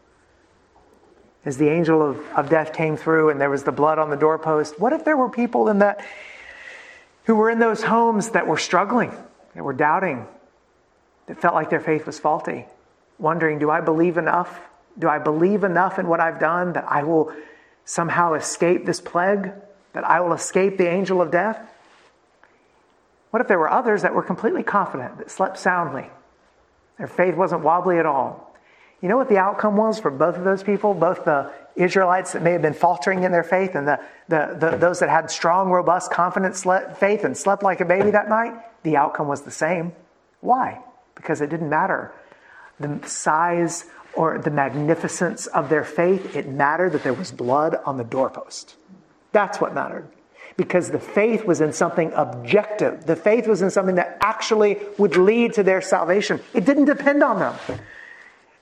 As 1.43 1.57
the 1.57 1.67
angel 1.67 2.01
of, 2.01 2.25
of 2.31 2.49
death 2.49 2.71
came 2.71 2.95
through 2.95 3.29
and 3.29 3.41
there 3.41 3.49
was 3.49 3.63
the 3.63 3.73
blood 3.73 3.99
on 3.99 4.09
the 4.09 4.15
doorpost, 4.15 4.79
what 4.79 4.93
if 4.93 5.03
there 5.03 5.17
were 5.17 5.29
people 5.29 5.67
in 5.67 5.79
that 5.79 6.05
who 7.25 7.35
were 7.35 7.49
in 7.49 7.59
those 7.59 7.83
homes 7.83 8.29
that 8.29 8.47
were 8.47 8.57
struggling, 8.57 9.11
that 9.53 9.65
were 9.65 9.73
doubting, 9.73 10.25
that 11.25 11.41
felt 11.41 11.55
like 11.55 11.69
their 11.69 11.81
faith 11.81 12.05
was 12.05 12.17
faulty, 12.17 12.65
wondering, 13.19 13.59
do 13.59 13.69
I 13.69 13.81
believe 13.81 14.17
enough? 14.17 14.61
Do 14.99 15.07
I 15.07 15.19
believe 15.19 15.63
enough 15.63 15.99
in 15.99 16.07
what 16.07 16.19
I've 16.19 16.39
done 16.39 16.73
that 16.73 16.85
I 16.87 17.03
will 17.03 17.33
somehow 17.85 18.33
escape 18.33 18.85
this 18.85 18.99
plague? 19.01 19.51
That 19.93 20.03
I 20.03 20.19
will 20.19 20.33
escape 20.33 20.77
the 20.77 20.87
angel 20.87 21.21
of 21.21 21.31
death? 21.31 21.59
What 23.31 23.41
if 23.41 23.47
there 23.47 23.59
were 23.59 23.69
others 23.69 24.01
that 24.01 24.13
were 24.13 24.23
completely 24.23 24.63
confident, 24.63 25.17
that 25.17 25.29
slept 25.29 25.59
soundly? 25.59 26.09
Their 26.97 27.07
faith 27.07 27.35
wasn't 27.35 27.63
wobbly 27.63 27.99
at 27.99 28.05
all. 28.05 28.55
You 29.01 29.09
know 29.09 29.17
what 29.17 29.29
the 29.29 29.37
outcome 29.37 29.77
was 29.77 29.99
for 29.99 30.09
both 30.09 30.37
of 30.37 30.43
those 30.43 30.63
people, 30.63 30.95
both 30.95 31.25
the 31.25 31.51
Israelites 31.75 32.33
that 32.33 32.41
may 32.41 32.53
have 32.53 32.63
been 32.63 32.73
faltering 32.73 33.23
in 33.23 33.31
their 33.31 33.43
faith 33.43 33.75
and 33.75 33.87
the, 33.87 33.99
the, 34.27 34.57
the 34.59 34.77
those 34.77 34.99
that 34.99 35.09
had 35.09 35.29
strong, 35.29 35.69
robust, 35.69 36.11
confident 36.11 36.55
faith 36.97 37.23
and 37.23 37.37
slept 37.37 37.61
like 37.61 37.79
a 37.79 37.85
baby 37.85 38.09
that 38.11 38.27
night? 38.27 38.55
The 38.81 38.97
outcome 38.97 39.27
was 39.27 39.43
the 39.43 39.51
same. 39.51 39.93
Why? 40.41 40.81
Because 41.13 41.41
it 41.41 41.49
didn't 41.51 41.69
matter 41.69 42.11
the 42.79 42.99
size 43.07 43.85
or 44.17 44.39
the 44.39 44.51
magnificence 44.51 45.47
of 45.47 45.69
their 45.69 45.85
faith. 45.85 46.35
It 46.35 46.49
mattered 46.49 46.91
that 46.93 47.03
there 47.03 47.13
was 47.13 47.31
blood 47.31 47.77
on 47.85 47.97
the 47.97 48.03
doorpost. 48.03 48.75
That's 49.31 49.61
what 49.61 49.73
mattered. 49.73 50.07
Because 50.57 50.89
the 50.89 50.99
faith 50.99 51.45
was 51.45 51.61
in 51.61 51.71
something 51.71 52.11
objective. 52.15 53.05
The 53.05 53.15
faith 53.15 53.47
was 53.47 53.61
in 53.61 53.69
something 53.69 53.95
that 53.95 54.17
actually 54.21 54.79
would 54.97 55.15
lead 55.15 55.53
to 55.53 55.63
their 55.63 55.81
salvation. 55.81 56.41
It 56.55 56.65
didn't 56.65 56.85
depend 56.85 57.23
on 57.23 57.37
them. 57.37 57.79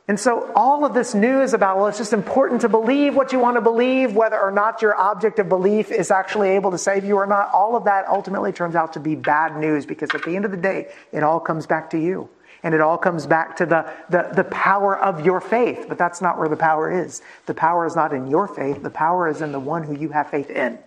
And 0.07 0.19
so 0.19 0.51
all 0.55 0.85
of 0.85 0.93
this 0.93 1.15
news 1.15 1.53
about, 1.53 1.77
well, 1.77 1.87
it's 1.87 1.97
just 1.97 2.13
important 2.13 2.61
to 2.61 2.69
believe 2.69 3.15
what 3.15 3.31
you 3.31 3.39
want 3.39 3.55
to 3.55 3.61
believe, 3.61 4.13
whether 4.13 4.39
or 4.39 4.51
not 4.51 4.81
your 4.81 4.95
object 4.95 5.39
of 5.39 5.49
belief 5.49 5.89
is 5.89 6.11
actually 6.11 6.49
able 6.49 6.69
to 6.71 6.77
save 6.77 7.05
you 7.05 7.15
or 7.15 7.25
not, 7.25 7.49
all 7.53 7.75
of 7.75 7.85
that 7.85 8.07
ultimately 8.07 8.51
turns 8.51 8.75
out 8.75 8.93
to 8.93 8.99
be 8.99 9.15
bad 9.15 9.57
news 9.57 9.85
because 9.85 10.09
at 10.13 10.23
the 10.23 10.35
end 10.35 10.45
of 10.45 10.51
the 10.51 10.57
day, 10.57 10.89
it 11.11 11.23
all 11.23 11.39
comes 11.39 11.65
back 11.65 11.89
to 11.91 11.97
you. 11.97 12.29
And 12.65 12.73
it 12.73 12.81
all 12.81 12.97
comes 12.97 13.27
back 13.27 13.57
to 13.57 13.67
the, 13.67 13.93
the, 14.09 14.27
the 14.35 14.43
power 14.45 14.97
of 14.97 15.23
your 15.23 15.39
faith. 15.39 15.85
But 15.87 15.99
that's 15.99 16.19
not 16.19 16.39
where 16.39 16.49
the 16.49 16.57
power 16.57 16.91
is. 16.91 17.21
The 17.45 17.53
power 17.53 17.85
is 17.85 17.95
not 17.95 18.11
in 18.11 18.25
your 18.25 18.47
faith, 18.47 18.81
the 18.81 18.89
power 18.89 19.27
is 19.29 19.41
in 19.41 19.51
the 19.51 19.59
one 19.59 19.83
who 19.83 19.95
you 19.95 20.09
have 20.09 20.31
faith 20.31 20.49
in. 20.49 20.79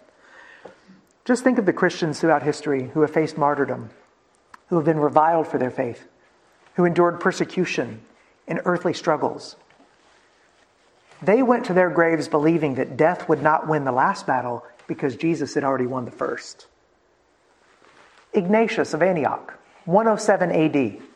Just 1.25 1.45
think 1.45 1.57
of 1.57 1.67
the 1.67 1.73
Christians 1.73 2.19
throughout 2.19 2.43
history 2.43 2.89
who 2.89 3.03
have 3.03 3.13
faced 3.13 3.39
martyrdom, 3.39 3.91
who 4.71 4.77
have 4.77 4.85
been 4.85 4.99
reviled 4.99 5.47
for 5.47 5.59
their 5.59 5.71
faith, 5.71 6.05
who 6.75 6.85
endured 6.85 7.21
persecution 7.21 8.01
and 8.49 8.61
earthly 8.65 8.93
struggles. 8.93 9.55
They 11.23 11.45
went 11.45 11.67
to 11.67 11.75
their 11.75 11.91
graves 11.91 12.27
believing 12.27 12.75
that 12.75 12.97
death 12.97 13.29
would 13.29 13.41
not 13.41 13.69
win 13.69 13.85
the 13.85 13.93
last 13.93 14.27
battle 14.27 14.65
because 14.89 15.15
Jesus 15.15 15.55
had 15.55 15.63
already 15.63 15.87
won 15.87 16.07
the 16.07 16.11
first. 16.11 16.67
Ignatius 18.33 18.95
of 18.95 19.03
Antioch, 19.03 19.55
107 19.85 20.51
AD, 20.51 21.08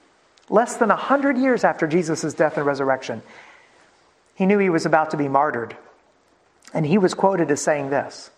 less 0.53 0.77
than 0.77 0.91
100 0.91 1.39
years 1.39 1.65
after 1.65 1.89
Jesus' 1.89 2.35
death 2.35 2.57
and 2.57 2.67
resurrection, 2.67 3.23
he 4.35 4.47
knew 4.47 4.59
he 4.59 4.71
was 4.71 4.87
about 4.87 5.11
to 5.11 5.17
be 5.17 5.27
martyred. 5.27 5.77
And 6.75 6.87
he 6.87 6.99
was 6.99 7.15
quoted 7.15 7.51
as 7.51 7.61
saying 7.61 7.91
this 7.91 8.31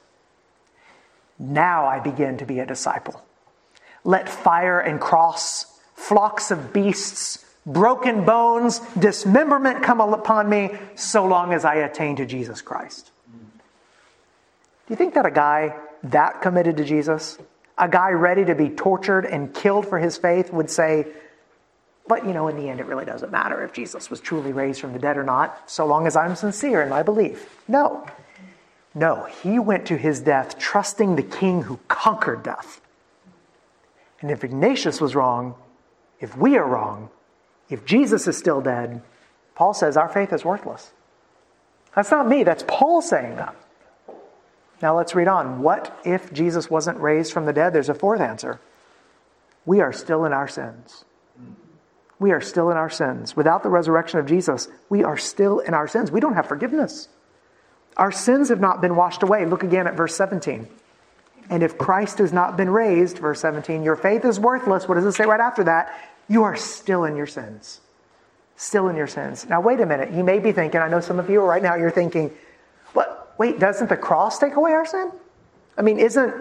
Now 1.38 1.87
I 1.87 1.98
begin 1.98 2.38
to 2.38 2.46
be 2.46 2.61
a 2.61 2.66
disciple. 2.66 3.22
Let 4.05 4.29
fire 4.29 4.81
and 4.81 5.00
cross, 5.00 5.66
flocks 5.94 6.50
of 6.50 6.72
beasts, 6.72 7.44
broken 7.66 8.24
bones, 8.24 8.81
dismemberment 8.98 9.83
come 9.83 10.00
upon 10.00 10.48
me, 10.48 10.70
so 10.94 11.27
long 11.27 11.53
as 11.53 11.64
I 11.64 11.77
attain 11.77 12.16
to 12.16 12.27
Jesus 12.27 12.62
Christ. 12.62 13.11
Do 14.87 14.92
you 14.92 14.96
think 14.96 15.14
that 15.14 15.24
a 15.27 15.31
guy 15.31 15.74
that 16.05 16.42
committed 16.42 16.77
to 16.77 16.85
Jesus, 16.85 17.38
a 17.79 17.88
guy 17.88 18.11
ready 18.11 18.44
to 18.44 18.55
be 18.55 18.68
tortured 18.68 19.24
and 19.24 19.55
killed 19.55 19.87
for 19.87 19.98
his 19.98 20.18
faith, 20.18 20.53
would 20.53 20.68
say, 20.68 21.07
but, 22.07 22.27
you 22.27 22.35
know, 22.35 22.49
in 22.49 22.57
the 22.57 22.69
end, 22.69 22.81
it 22.81 22.87
really 22.87 23.07
doesn't 23.07 23.33
matter 23.33 23.64
if 23.64 23.73
Jesus 23.73 24.11
was 24.11 24.21
truly 24.21 24.53
raised 24.53 24.81
from 24.81 24.93
the 24.93 24.99
dead 24.99 25.17
or 25.17 25.25
not, 25.25 25.71
so 25.71 25.87
long 25.87 26.07
as 26.07 26.17
I'm 26.17 26.37
sincere 26.37 26.83
in 26.83 26.90
my 26.90 27.03
belief. 27.03 27.59
No. 27.67 28.07
No, 28.95 29.25
he 29.43 29.59
went 29.59 29.87
to 29.87 29.97
his 29.97 30.21
death 30.21 30.59
trusting 30.59 31.17
the 31.17 31.23
king 31.23 31.62
who 31.62 31.81
conquered 31.88 32.43
death. 32.43 32.81
And 34.21 34.31
if 34.31 34.45
Ignatius 34.45 35.01
was 35.01 35.14
wrong, 35.14 35.55
if 36.21 36.37
we 36.37 36.57
are 36.59 36.67
wrong, 36.67 37.09
if 37.71 37.87
Jesus 37.87 38.29
is 38.29 38.37
still 38.37 38.61
dead, 38.61 39.03
Paul 39.55 39.73
says 39.73 39.97
our 39.97 40.09
faith 40.09 40.33
is 40.33 40.45
worthless. 40.45 40.93
That's 41.97 42.11
not 42.11 42.29
me, 42.29 42.45
that's 42.45 42.64
Paul 42.69 43.01
saying 43.01 43.37
that. 43.37 43.57
Now 44.83 44.97
let's 44.97 45.14
read 45.14 45.29
on. 45.29 45.62
What 45.62 45.99
if 46.05 46.33
Jesus 46.33 46.69
wasn't 46.69 46.99
raised 46.99 47.33
from 47.33 47.47
the 47.47 47.53
dead? 47.53 47.73
There's 47.73 47.88
a 47.88 47.95
fourth 47.95 48.21
answer. 48.21 48.61
We 49.64 49.81
are 49.81 49.93
still 49.93 50.27
in 50.27 50.33
our 50.35 50.49
sins 50.49 51.05
we 52.25 52.33
are 52.33 52.41
still 52.41 52.71
in 52.71 52.79
our 52.79 52.89
sins. 52.89 53.37
Without 53.37 53.63
the 53.63 53.69
resurrection 53.69 54.19
of 54.19 54.25
Jesus, 54.25 54.67
we 54.89 55.05
are 55.05 55.19
still 55.19 55.59
in 55.59 55.75
our 55.75 55.87
sins. 55.87 56.11
We 56.11 56.21
don't 56.21 56.33
have 56.33 56.47
forgiveness. 56.47 57.07
Our 57.99 58.11
sins 58.11 58.49
have 58.49 58.61
not 58.61 58.81
been 58.81 58.97
washed 58.97 59.23
away. 59.23 59.45
Look 59.45 59.63
again 59.63 59.87
at 59.87 59.95
verse 59.95 60.17
17. 60.17 60.67
And 61.51 61.63
if 61.63 61.77
Christ 61.77 62.17
has 62.21 62.33
not 62.33 62.57
been 62.57 62.71
raised, 62.71 63.19
verse 63.19 63.41
17, 63.41 63.83
your 63.83 63.95
faith 63.95 64.25
is 64.25 64.41
worthless. 64.41 64.89
What 64.89 64.95
does 64.95 65.05
it 65.05 65.13
say 65.13 65.27
right 65.27 65.39
after 65.39 65.65
that? 65.65 65.95
You 66.27 66.45
are 66.45 66.57
still 66.57 67.05
in 67.05 67.15
your 67.15 67.27
sins. 67.27 67.83
Still 68.57 68.89
in 68.89 68.97
your 68.97 69.07
sins. 69.07 69.47
Now, 69.47 69.61
wait 69.61 69.81
a 69.81 69.87
minute. 69.87 70.15
You 70.15 70.25
may 70.25 70.39
be 70.39 70.53
thinking, 70.53 70.81
I 70.81 70.89
know 70.89 71.01
some 71.01 71.19
of 71.19 71.29
you 71.29 71.43
right 71.43 71.63
now, 71.63 71.75
you're 71.75 71.91
thinking, 71.91 72.31
what? 72.95 73.35
Wait, 73.37 73.61
doesn't 73.61 73.91
the 73.91 73.99
cross 73.99 74.39
take 74.39 74.57
away 74.57 74.71
our 74.71 74.87
sin? 74.87 75.13
I 75.77 75.83
mean, 75.83 75.99
isn't 75.99 76.33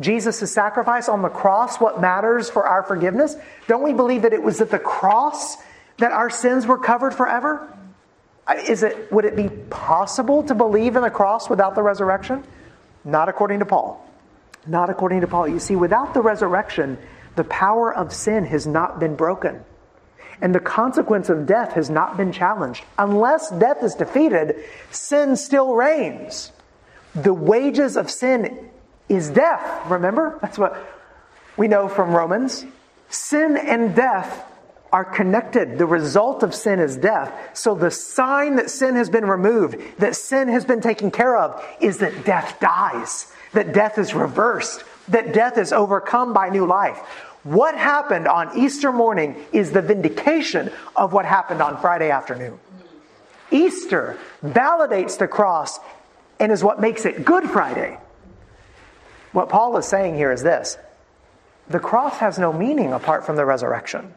Jesus' 0.00 0.52
sacrifice 0.52 1.08
on 1.08 1.22
the 1.22 1.28
cross 1.28 1.80
what 1.80 2.00
matters 2.00 2.48
for 2.48 2.66
our 2.66 2.82
forgiveness? 2.82 3.36
Don't 3.66 3.82
we 3.82 3.92
believe 3.92 4.22
that 4.22 4.32
it 4.32 4.42
was 4.42 4.60
at 4.60 4.70
the 4.70 4.78
cross 4.78 5.56
that 5.98 6.12
our 6.12 6.30
sins 6.30 6.66
were 6.66 6.78
covered 6.78 7.14
forever? 7.14 7.72
Is 8.66 8.82
it, 8.82 9.10
would 9.12 9.24
it 9.24 9.36
be 9.36 9.48
possible 9.70 10.42
to 10.44 10.54
believe 10.54 10.96
in 10.96 11.02
the 11.02 11.10
cross 11.10 11.50
without 11.50 11.74
the 11.74 11.82
resurrection? 11.82 12.44
Not 13.04 13.28
according 13.28 13.58
to 13.58 13.66
Paul. 13.66 14.04
Not 14.66 14.88
according 14.88 15.20
to 15.22 15.26
Paul. 15.26 15.48
You 15.48 15.58
see, 15.58 15.76
without 15.76 16.14
the 16.14 16.22
resurrection, 16.22 16.98
the 17.36 17.44
power 17.44 17.92
of 17.94 18.12
sin 18.12 18.44
has 18.46 18.66
not 18.66 19.00
been 19.00 19.16
broken. 19.16 19.64
And 20.40 20.54
the 20.54 20.60
consequence 20.60 21.28
of 21.28 21.46
death 21.46 21.72
has 21.72 21.90
not 21.90 22.16
been 22.16 22.32
challenged. 22.32 22.84
Unless 22.96 23.50
death 23.50 23.82
is 23.82 23.94
defeated, 23.94 24.62
sin 24.90 25.36
still 25.36 25.74
reigns. 25.74 26.52
The 27.14 27.34
wages 27.34 27.96
of 27.96 28.10
sin 28.10 28.70
is 29.08 29.30
death. 29.30 29.90
Remember? 29.90 30.38
That's 30.40 30.58
what 30.58 30.76
we 31.56 31.68
know 31.68 31.88
from 31.88 32.12
Romans. 32.12 32.64
Sin 33.08 33.56
and 33.56 33.94
death 33.94 34.44
are 34.92 35.04
connected. 35.04 35.78
The 35.78 35.86
result 35.86 36.42
of 36.42 36.54
sin 36.54 36.78
is 36.78 36.96
death. 36.96 37.32
So 37.56 37.74
the 37.74 37.90
sign 37.90 38.56
that 38.56 38.70
sin 38.70 38.96
has 38.96 39.10
been 39.10 39.26
removed, 39.26 39.76
that 39.98 40.16
sin 40.16 40.48
has 40.48 40.64
been 40.64 40.80
taken 40.80 41.10
care 41.10 41.36
of, 41.36 41.64
is 41.80 41.98
that 41.98 42.24
death 42.24 42.58
dies, 42.60 43.32
that 43.52 43.72
death 43.72 43.98
is 43.98 44.14
reversed, 44.14 44.84
that 45.08 45.32
death 45.32 45.58
is 45.58 45.72
overcome 45.72 46.32
by 46.32 46.48
new 46.48 46.66
life. 46.66 46.98
What 47.44 47.76
happened 47.76 48.28
on 48.28 48.58
Easter 48.58 48.92
morning 48.92 49.36
is 49.52 49.72
the 49.72 49.82
vindication 49.82 50.70
of 50.96 51.12
what 51.12 51.24
happened 51.24 51.62
on 51.62 51.80
Friday 51.80 52.10
afternoon. 52.10 52.58
Easter 53.50 54.18
validates 54.44 55.18
the 55.18 55.28
cross 55.28 55.78
and 56.40 56.52
is 56.52 56.62
what 56.62 56.80
makes 56.80 57.04
it 57.04 57.24
Good 57.24 57.48
Friday. 57.48 57.98
What 59.38 59.50
Paul 59.50 59.76
is 59.76 59.86
saying 59.86 60.16
here 60.16 60.32
is 60.32 60.42
this 60.42 60.78
the 61.68 61.78
cross 61.78 62.18
has 62.18 62.40
no 62.40 62.52
meaning 62.52 62.92
apart 62.92 63.24
from 63.24 63.36
the 63.36 63.44
resurrection. 63.44 64.14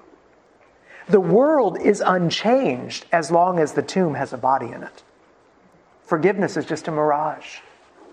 The 1.10 1.19
world 1.19 1.79
is 1.79 2.01
unchanged 2.03 3.05
as 3.12 3.29
long 3.29 3.60
as 3.60 3.73
the 3.73 3.84
tomb 3.84 4.15
has 4.15 4.34
a 4.34 4.38
body 4.39 4.71
in 4.71 4.81
it. 4.81 5.03
Forgiveness 6.05 6.57
is 6.57 6.65
just 6.65 6.88
a 6.88 6.91
mirage, 6.91 7.60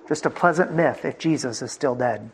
just 0.07 0.27
a 0.27 0.31
pleasant 0.31 0.75
myth 0.75 1.07
if 1.07 1.19
Jesus 1.19 1.63
is 1.63 1.73
still 1.73 1.95
dead. 1.95 2.31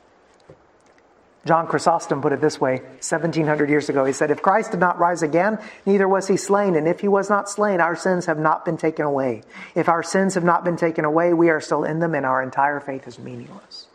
John 1.47 1.69
Chrysostom 1.69 2.21
put 2.21 2.33
it 2.33 2.41
this 2.41 2.61
way 2.61 2.81
1700 2.81 3.71
years 3.71 3.89
ago. 3.89 4.05
He 4.05 4.13
said, 4.13 4.33
If 4.33 4.43
Christ 4.43 4.73
did 4.73 4.81
not 4.81 4.99
rise 4.99 5.23
again, 5.23 5.61
neither 5.87 6.09
was 6.09 6.27
he 6.27 6.37
slain. 6.37 6.75
And 6.75 6.89
if 6.89 6.99
he 6.99 7.07
was 7.07 7.31
not 7.31 7.49
slain, 7.49 7.81
our 7.81 7.95
sins 7.95 8.27
have 8.27 8.41
not 8.41 8.65
been 8.65 8.77
taken 8.77 9.05
away. 9.05 9.45
If 9.77 9.89
our 9.89 10.03
sins 10.03 10.35
have 10.35 10.43
not 10.43 10.65
been 10.65 10.77
taken 10.77 11.05
away, 11.05 11.33
we 11.33 11.49
are 11.51 11.61
still 11.61 11.85
in 11.85 12.01
them, 12.01 12.17
and 12.17 12.27
our 12.27 12.43
entire 12.43 12.81
faith 12.81 13.07
is 13.07 13.21
meaningless. 13.21 13.87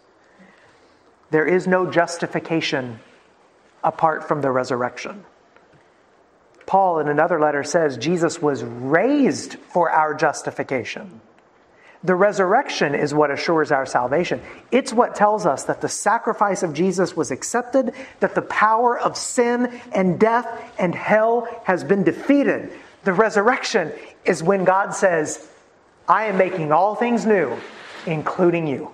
There 1.32 1.46
is 1.46 1.68
no 1.68 1.90
justification 1.90 3.00
apart 3.84 4.28
from 4.28 4.42
the 4.42 4.52
resurrection. 4.52 5.24
Paul, 6.66 7.00
in 7.00 7.08
another 7.08 7.40
letter, 7.40 7.64
says 7.64 7.98
Jesus 7.98 8.42
was 8.42 8.64
raised 8.64 9.56
for 9.56 9.90
our 9.90 10.14
justification. 10.14 11.22
The 12.04 12.16
resurrection 12.16 12.96
is 12.96 13.14
what 13.14 13.32
assures 13.32 13.72
our 13.72 13.86
salvation. 13.86 14.42
It's 14.72 14.94
what 14.94 15.16
tells 15.16 15.46
us 15.46 15.64
that 15.66 15.82
the 15.82 15.90
sacrifice 15.90 16.64
of 16.64 16.74
Jesus 16.74 17.16
was 17.16 17.32
accepted, 17.32 17.94
that 18.22 18.36
the 18.36 18.42
power 18.42 18.98
of 18.98 19.18
sin 19.18 19.82
and 19.92 20.20
death 20.20 20.48
and 20.80 20.96
hell 20.96 21.48
has 21.66 21.84
been 21.84 22.04
defeated. 22.04 22.72
The 23.04 23.14
resurrection 23.14 23.92
is 24.24 24.42
when 24.42 24.64
God 24.64 24.94
says, 24.94 25.46
I 26.08 26.26
am 26.26 26.38
making 26.38 26.72
all 26.72 26.96
things 26.96 27.26
new, 27.26 27.58
including 28.06 28.68
you. 28.68 28.92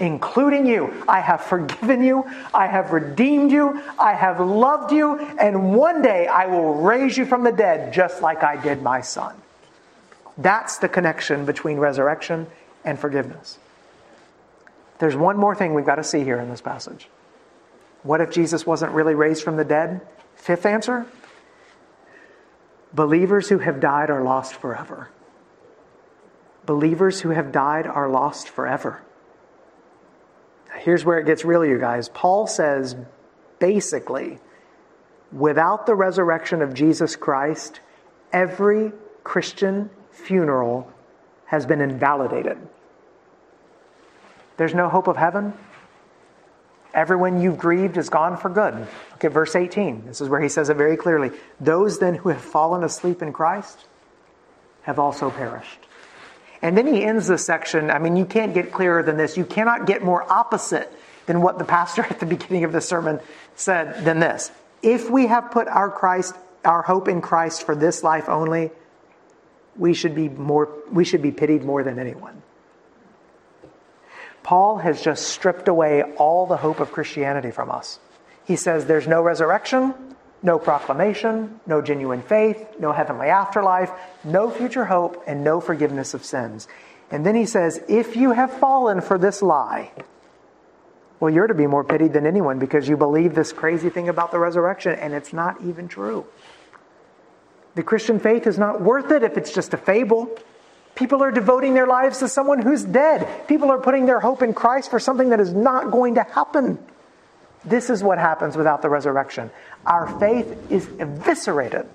Including 0.00 0.66
you. 0.66 1.04
I 1.06 1.20
have 1.20 1.42
forgiven 1.42 2.02
you. 2.02 2.24
I 2.52 2.66
have 2.66 2.90
redeemed 2.92 3.52
you. 3.52 3.82
I 3.98 4.14
have 4.14 4.40
loved 4.40 4.92
you. 4.92 5.18
And 5.18 5.74
one 5.74 6.02
day 6.02 6.26
I 6.26 6.46
will 6.46 6.74
raise 6.74 7.16
you 7.16 7.26
from 7.26 7.44
the 7.44 7.52
dead 7.52 7.92
just 7.92 8.22
like 8.22 8.42
I 8.42 8.60
did 8.60 8.82
my 8.82 9.02
son. 9.02 9.36
That's 10.38 10.78
the 10.78 10.88
connection 10.88 11.44
between 11.44 11.78
resurrection 11.78 12.46
and 12.84 12.98
forgiveness. 12.98 13.58
There's 14.98 15.16
one 15.16 15.36
more 15.36 15.54
thing 15.54 15.74
we've 15.74 15.86
got 15.86 15.96
to 15.96 16.04
see 16.04 16.24
here 16.24 16.38
in 16.38 16.48
this 16.48 16.60
passage. 16.60 17.08
What 18.02 18.20
if 18.20 18.30
Jesus 18.30 18.66
wasn't 18.66 18.92
really 18.92 19.14
raised 19.14 19.42
from 19.42 19.56
the 19.56 19.64
dead? 19.64 20.00
Fifth 20.34 20.64
answer 20.66 21.06
believers 22.92 23.48
who 23.48 23.58
have 23.58 23.80
died 23.80 24.10
are 24.10 24.22
lost 24.22 24.54
forever. 24.54 25.08
Believers 26.66 27.20
who 27.20 27.30
have 27.30 27.52
died 27.52 27.86
are 27.86 28.08
lost 28.08 28.48
forever. 28.48 29.00
Here's 30.80 31.04
where 31.04 31.18
it 31.18 31.26
gets 31.26 31.44
real, 31.44 31.64
you 31.64 31.78
guys. 31.78 32.08
Paul 32.08 32.46
says 32.46 32.96
basically, 33.58 34.38
without 35.30 35.84
the 35.84 35.94
resurrection 35.94 36.62
of 36.62 36.72
Jesus 36.72 37.16
Christ, 37.16 37.80
every 38.32 38.92
Christian 39.22 39.90
funeral 40.10 40.90
has 41.44 41.66
been 41.66 41.82
invalidated. 41.82 42.56
There's 44.56 44.74
no 44.74 44.88
hope 44.88 45.06
of 45.06 45.18
heaven. 45.18 45.52
Everyone 46.94 47.42
you've 47.42 47.58
grieved 47.58 47.98
is 47.98 48.08
gone 48.08 48.38
for 48.38 48.48
good. 48.48 48.74
Look 48.74 49.24
at 49.24 49.32
verse 49.32 49.54
18. 49.54 50.06
This 50.06 50.22
is 50.22 50.30
where 50.30 50.40
he 50.40 50.48
says 50.48 50.70
it 50.70 50.78
very 50.78 50.96
clearly. 50.96 51.30
Those 51.60 51.98
then 51.98 52.14
who 52.14 52.30
have 52.30 52.40
fallen 52.40 52.84
asleep 52.84 53.20
in 53.20 53.34
Christ 53.34 53.86
have 54.82 54.98
also 54.98 55.30
perished. 55.30 55.86
And 56.62 56.76
then 56.76 56.86
he 56.86 57.02
ends 57.02 57.26
this 57.26 57.44
section. 57.44 57.90
I 57.90 57.98
mean, 57.98 58.16
you 58.16 58.26
can't 58.26 58.52
get 58.52 58.72
clearer 58.72 59.02
than 59.02 59.16
this. 59.16 59.36
You 59.36 59.44
cannot 59.44 59.86
get 59.86 60.02
more 60.02 60.30
opposite 60.30 60.92
than 61.26 61.40
what 61.40 61.58
the 61.58 61.64
pastor 61.64 62.02
at 62.10 62.20
the 62.20 62.26
beginning 62.26 62.64
of 62.64 62.72
the 62.72 62.80
sermon 62.80 63.20
said 63.56 64.04
than 64.04 64.20
this. 64.20 64.50
If 64.82 65.10
we 65.10 65.26
have 65.26 65.50
put 65.50 65.68
our 65.68 65.90
Christ, 65.90 66.34
our 66.64 66.82
hope 66.82 67.08
in 67.08 67.20
Christ 67.20 67.64
for 67.64 67.74
this 67.74 68.02
life 68.02 68.28
only, 68.28 68.70
we 69.76 69.94
should 69.94 70.14
be 70.14 70.28
more 70.28 70.68
we 70.90 71.04
should 71.04 71.22
be 71.22 71.30
pitied 71.30 71.64
more 71.64 71.82
than 71.82 71.98
anyone. 71.98 72.42
Paul 74.42 74.78
has 74.78 75.02
just 75.02 75.28
stripped 75.28 75.68
away 75.68 76.02
all 76.02 76.46
the 76.46 76.56
hope 76.56 76.80
of 76.80 76.92
Christianity 76.92 77.50
from 77.50 77.70
us. 77.70 77.98
He 78.44 78.56
says 78.56 78.86
there's 78.86 79.06
no 79.06 79.22
resurrection, 79.22 79.94
no 80.42 80.58
proclamation, 80.58 81.60
no 81.66 81.82
genuine 81.82 82.22
faith, 82.22 82.66
no 82.78 82.92
heavenly 82.92 83.28
afterlife, 83.28 83.90
no 84.24 84.50
future 84.50 84.84
hope, 84.84 85.22
and 85.26 85.44
no 85.44 85.60
forgiveness 85.60 86.14
of 86.14 86.24
sins. 86.24 86.66
And 87.10 87.26
then 87.26 87.34
he 87.34 87.46
says, 87.46 87.82
if 87.88 88.16
you 88.16 88.32
have 88.32 88.52
fallen 88.52 89.00
for 89.00 89.18
this 89.18 89.42
lie, 89.42 89.90
well, 91.18 91.32
you're 91.32 91.46
to 91.46 91.54
be 91.54 91.66
more 91.66 91.84
pitied 91.84 92.14
than 92.14 92.26
anyone 92.26 92.58
because 92.58 92.88
you 92.88 92.96
believe 92.96 93.34
this 93.34 93.52
crazy 93.52 93.90
thing 93.90 94.08
about 94.08 94.30
the 94.30 94.38
resurrection, 94.38 94.92
and 94.92 95.12
it's 95.12 95.32
not 95.32 95.60
even 95.62 95.86
true. 95.86 96.24
The 97.74 97.82
Christian 97.82 98.18
faith 98.18 98.46
is 98.46 98.58
not 98.58 98.80
worth 98.80 99.10
it 99.10 99.22
if 99.22 99.36
it's 99.36 99.52
just 99.52 99.74
a 99.74 99.76
fable. 99.76 100.30
People 100.94 101.22
are 101.22 101.30
devoting 101.30 101.74
their 101.74 101.86
lives 101.86 102.18
to 102.18 102.28
someone 102.28 102.62
who's 102.62 102.84
dead. 102.84 103.46
People 103.46 103.70
are 103.70 103.78
putting 103.78 104.06
their 104.06 104.20
hope 104.20 104.42
in 104.42 104.54
Christ 104.54 104.90
for 104.90 104.98
something 104.98 105.28
that 105.28 105.40
is 105.40 105.52
not 105.52 105.90
going 105.90 106.14
to 106.14 106.22
happen. 106.22 106.78
This 107.64 107.90
is 107.90 108.02
what 108.02 108.18
happens 108.18 108.56
without 108.56 108.82
the 108.82 108.88
resurrection. 108.88 109.50
Our 109.86 110.18
faith 110.18 110.70
is 110.70 110.88
eviscerated. 110.98 111.86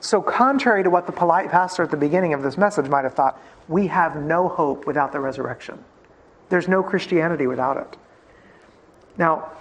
So, 0.00 0.20
contrary 0.20 0.82
to 0.82 0.90
what 0.90 1.06
the 1.06 1.12
polite 1.12 1.50
pastor 1.50 1.82
at 1.82 1.90
the 1.90 1.96
beginning 1.96 2.34
of 2.34 2.42
this 2.42 2.56
message 2.56 2.88
might 2.88 3.04
have 3.04 3.14
thought, 3.14 3.40
we 3.68 3.86
have 3.86 4.16
no 4.16 4.48
hope 4.48 4.86
without 4.86 5.12
the 5.12 5.20
resurrection. 5.20 5.82
There's 6.48 6.68
no 6.68 6.82
Christianity 6.82 7.46
without 7.46 7.76
it. 7.76 7.96
Now, 9.16 9.52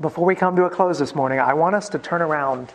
before 0.00 0.24
we 0.24 0.34
come 0.34 0.56
to 0.56 0.64
a 0.64 0.70
close 0.70 0.98
this 0.98 1.14
morning, 1.14 1.38
I 1.38 1.54
want 1.54 1.76
us 1.76 1.88
to 1.90 1.98
turn 1.98 2.22
around 2.22 2.72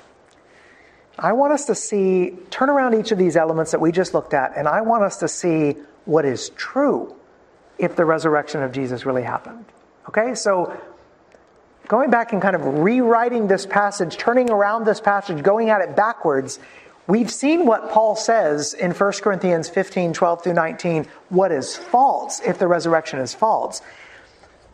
I 1.17 1.31
want 1.31 1.53
us 1.53 1.65
to 1.65 1.75
see, 1.75 2.31
turn 2.49 2.69
around 2.69 2.93
each 2.93 3.11
of 3.11 3.17
these 3.17 3.37
elements 3.37 3.71
that 3.71 3.79
we 3.79 3.91
just 3.91 4.13
looked 4.13 4.33
at, 4.33 4.57
and 4.57 4.67
I 4.67 4.81
want 4.81 5.03
us 5.03 5.17
to 5.17 5.27
see 5.27 5.75
what 6.03 6.25
is 6.25 6.49
true 6.49 7.15
if 7.77 7.95
the 7.95 8.05
resurrection 8.05 8.61
of 8.61 8.71
Jesus 8.71 9.05
really 9.05 9.23
happened. 9.23 9.65
Okay, 10.09 10.35
so 10.35 10.77
going 11.87 12.09
back 12.09 12.33
and 12.33 12.41
kind 12.41 12.55
of 12.55 12.65
rewriting 12.65 13.47
this 13.47 13.65
passage, 13.65 14.17
turning 14.17 14.49
around 14.49 14.85
this 14.85 14.99
passage, 14.99 15.43
going 15.43 15.69
at 15.69 15.81
it 15.81 15.95
backwards, 15.95 16.59
we've 17.07 17.31
seen 17.31 17.65
what 17.65 17.91
Paul 17.91 18.15
says 18.15 18.73
in 18.73 18.91
1 18.91 19.11
Corinthians 19.21 19.69
15 19.69 20.13
12 20.13 20.43
through 20.43 20.53
19, 20.53 21.07
what 21.29 21.51
is 21.51 21.75
false 21.75 22.39
if 22.41 22.59
the 22.59 22.67
resurrection 22.67 23.19
is 23.19 23.33
false. 23.33 23.81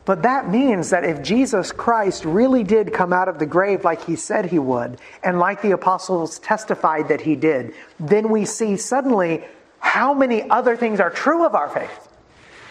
But 0.04 0.24
that 0.24 0.50
means 0.50 0.89
that 0.89 1.04
if 1.04 1.21
Jesus 1.21 1.71
Christ 1.71 2.26
really 2.26 2.63
did 2.63 2.91
come 2.91 3.13
out 3.13 3.28
of 3.28 3.38
the 3.38 3.45
grave 3.45 3.84
like 3.84 4.04
he 4.04 4.15
said 4.15 4.45
he 4.45 4.58
would, 4.58 5.00
and 5.24 5.38
like 5.38 5.62
the 5.62 5.71
apostles 5.71 6.39
testified 6.39 7.10
that 7.10 7.21
he 7.21 7.36
did, 7.36 7.74
then 8.00 8.30
we 8.30 8.45
see 8.45 8.78
suddenly 8.78 9.43
how 9.80 10.13
many 10.13 10.50
other 10.50 10.76
things 10.76 11.00
are 11.00 11.12
true 11.12 11.45
of 11.45 11.54
our 11.54 11.69
faith. 11.69 12.08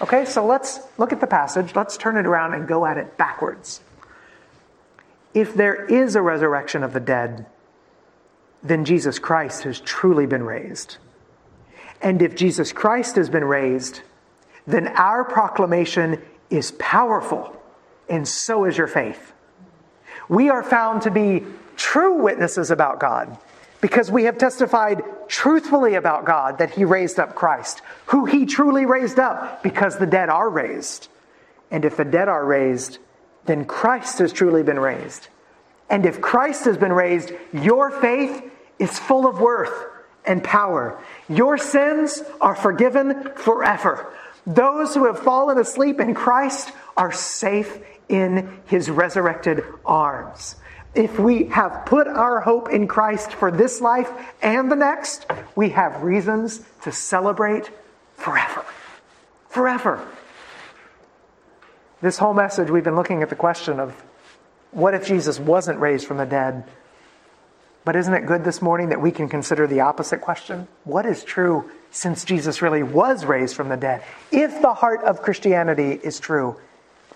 Okay, 0.03 0.24
so 0.24 0.44
let's 0.44 0.81
look 0.98 1.12
at 1.12 1.20
the 1.20 1.26
passage. 1.26 1.76
Let's 1.76 1.96
turn 1.96 2.16
it 2.16 2.26
around 2.26 2.55
and 2.55 2.66
go 2.66 2.87
at 2.87 2.96
it 2.96 3.16
backwards. 3.16 3.81
If 5.35 5.55
there 5.55 5.85
is 5.87 6.16
a 6.16 6.23
resurrection 6.23 6.83
of 6.83 6.93
the 6.93 7.01
dead, 7.01 7.47
then 8.62 8.85
Jesus 8.85 9.19
Christ 9.19 9.62
has 9.62 9.81
truly 9.81 10.27
been 10.27 10.43
raised. 10.43 10.99
And 12.03 12.21
if 12.23 12.35
Jesus 12.35 12.73
Christ 12.73 13.16
has 13.16 13.29
been 13.29 13.45
raised, 13.45 14.01
then 14.66 14.88
our 14.88 15.25
proclamation 15.25 16.21
is 16.51 16.73
powerful, 16.73 17.57
and 18.09 18.27
so 18.27 18.64
is 18.64 18.77
your 18.77 18.87
faith. 18.87 19.33
We 20.29 20.49
are 20.49 20.62
found 20.62 21.03
to 21.03 21.11
be 21.11 21.45
true 21.77 22.23
witnesses 22.23 22.71
about 22.71 23.01
God 23.01 23.38
because 23.81 24.11
we 24.11 24.25
have 24.25 24.38
testified 24.38 25.03
truthfully 25.29 25.95
about 25.95 26.25
God 26.25 26.59
that 26.59 26.71
He 26.71 26.85
raised 26.85 27.19
up 27.19 27.35
Christ, 27.35 27.83
who 28.07 28.27
He 28.27 28.47
truly 28.47 28.85
raised 28.85 29.19
up 29.19 29.62
because 29.62 29.97
the 29.97 30.07
dead 30.07 30.29
are 30.29 30.49
raised. 30.49 31.09
And 31.71 31.85
if 31.85 31.97
the 31.97 32.05
dead 32.05 32.29
are 32.29 32.45
raised, 32.45 32.99
then 33.46 33.64
Christ 33.64 34.18
has 34.18 34.33
truly 34.33 34.62
been 34.62 34.79
raised. 34.79 35.29
And 35.88 36.07
if 36.07 36.20
Christ 36.20 36.64
has 36.66 36.76
been 36.76 36.92
raised, 36.92 37.33
your 37.53 37.90
faith 37.90 38.42
is 38.79 38.98
full 38.98 39.26
of 39.26 39.40
worth 39.40 39.72
and 40.24 40.42
power. 40.42 41.03
Your 41.29 41.59
sins 41.59 42.22
are 42.40 42.55
forgiven 42.55 43.33
forever. 43.37 44.12
Those 44.46 44.94
who 44.94 45.07
have 45.07 45.18
fallen 45.18 45.59
asleep 45.59 46.00
in 46.00 46.14
Christ 46.14 46.72
are 46.96 47.12
safe 47.12 47.79
in 48.09 48.61
his 48.66 48.90
resurrected 48.90 49.64
arms. 49.85 50.57
If 50.94 51.18
we 51.18 51.44
have 51.46 51.87
put 51.87 52.09
our 52.09 52.40
hope 52.40 52.68
in 52.70 52.88
Christ 52.88 53.33
for 53.33 53.50
this 53.50 53.81
life 53.81 54.11
and 54.42 54.70
the 54.70 54.76
next, 54.76 55.26
we 55.55 55.70
have 55.70 56.03
reasons 56.03 56.61
to 56.83 56.90
celebrate 56.90 57.70
forever. 58.16 58.64
Forever. 59.48 60.07
This 62.00 62.16
whole 62.16 62.34
message, 62.34 62.70
we've 62.70 62.84
been 62.84 62.96
looking 62.96 63.22
at 63.22 63.28
the 63.28 63.36
question 63.36 63.78
of 63.78 63.94
what 64.70 64.94
if 64.94 65.06
Jesus 65.06 65.38
wasn't 65.38 65.80
raised 65.80 66.06
from 66.06 66.16
the 66.16 66.24
dead? 66.24 66.64
But 67.84 67.96
isn't 67.96 68.12
it 68.12 68.26
good 68.26 68.44
this 68.44 68.62
morning 68.62 68.90
that 68.90 69.00
we 69.00 69.10
can 69.10 69.28
consider 69.28 69.66
the 69.66 69.80
opposite 69.80 70.20
question? 70.20 70.68
What 70.84 71.06
is 71.06 71.24
true 71.24 71.70
since 71.90 72.24
Jesus 72.24 72.62
really 72.62 72.82
was 72.82 73.24
raised 73.24 73.56
from 73.56 73.68
the 73.68 73.76
dead? 73.76 74.02
If 74.30 74.62
the 74.62 74.74
heart 74.74 75.02
of 75.02 75.22
Christianity 75.22 75.98
is 76.02 76.20
true, 76.20 76.56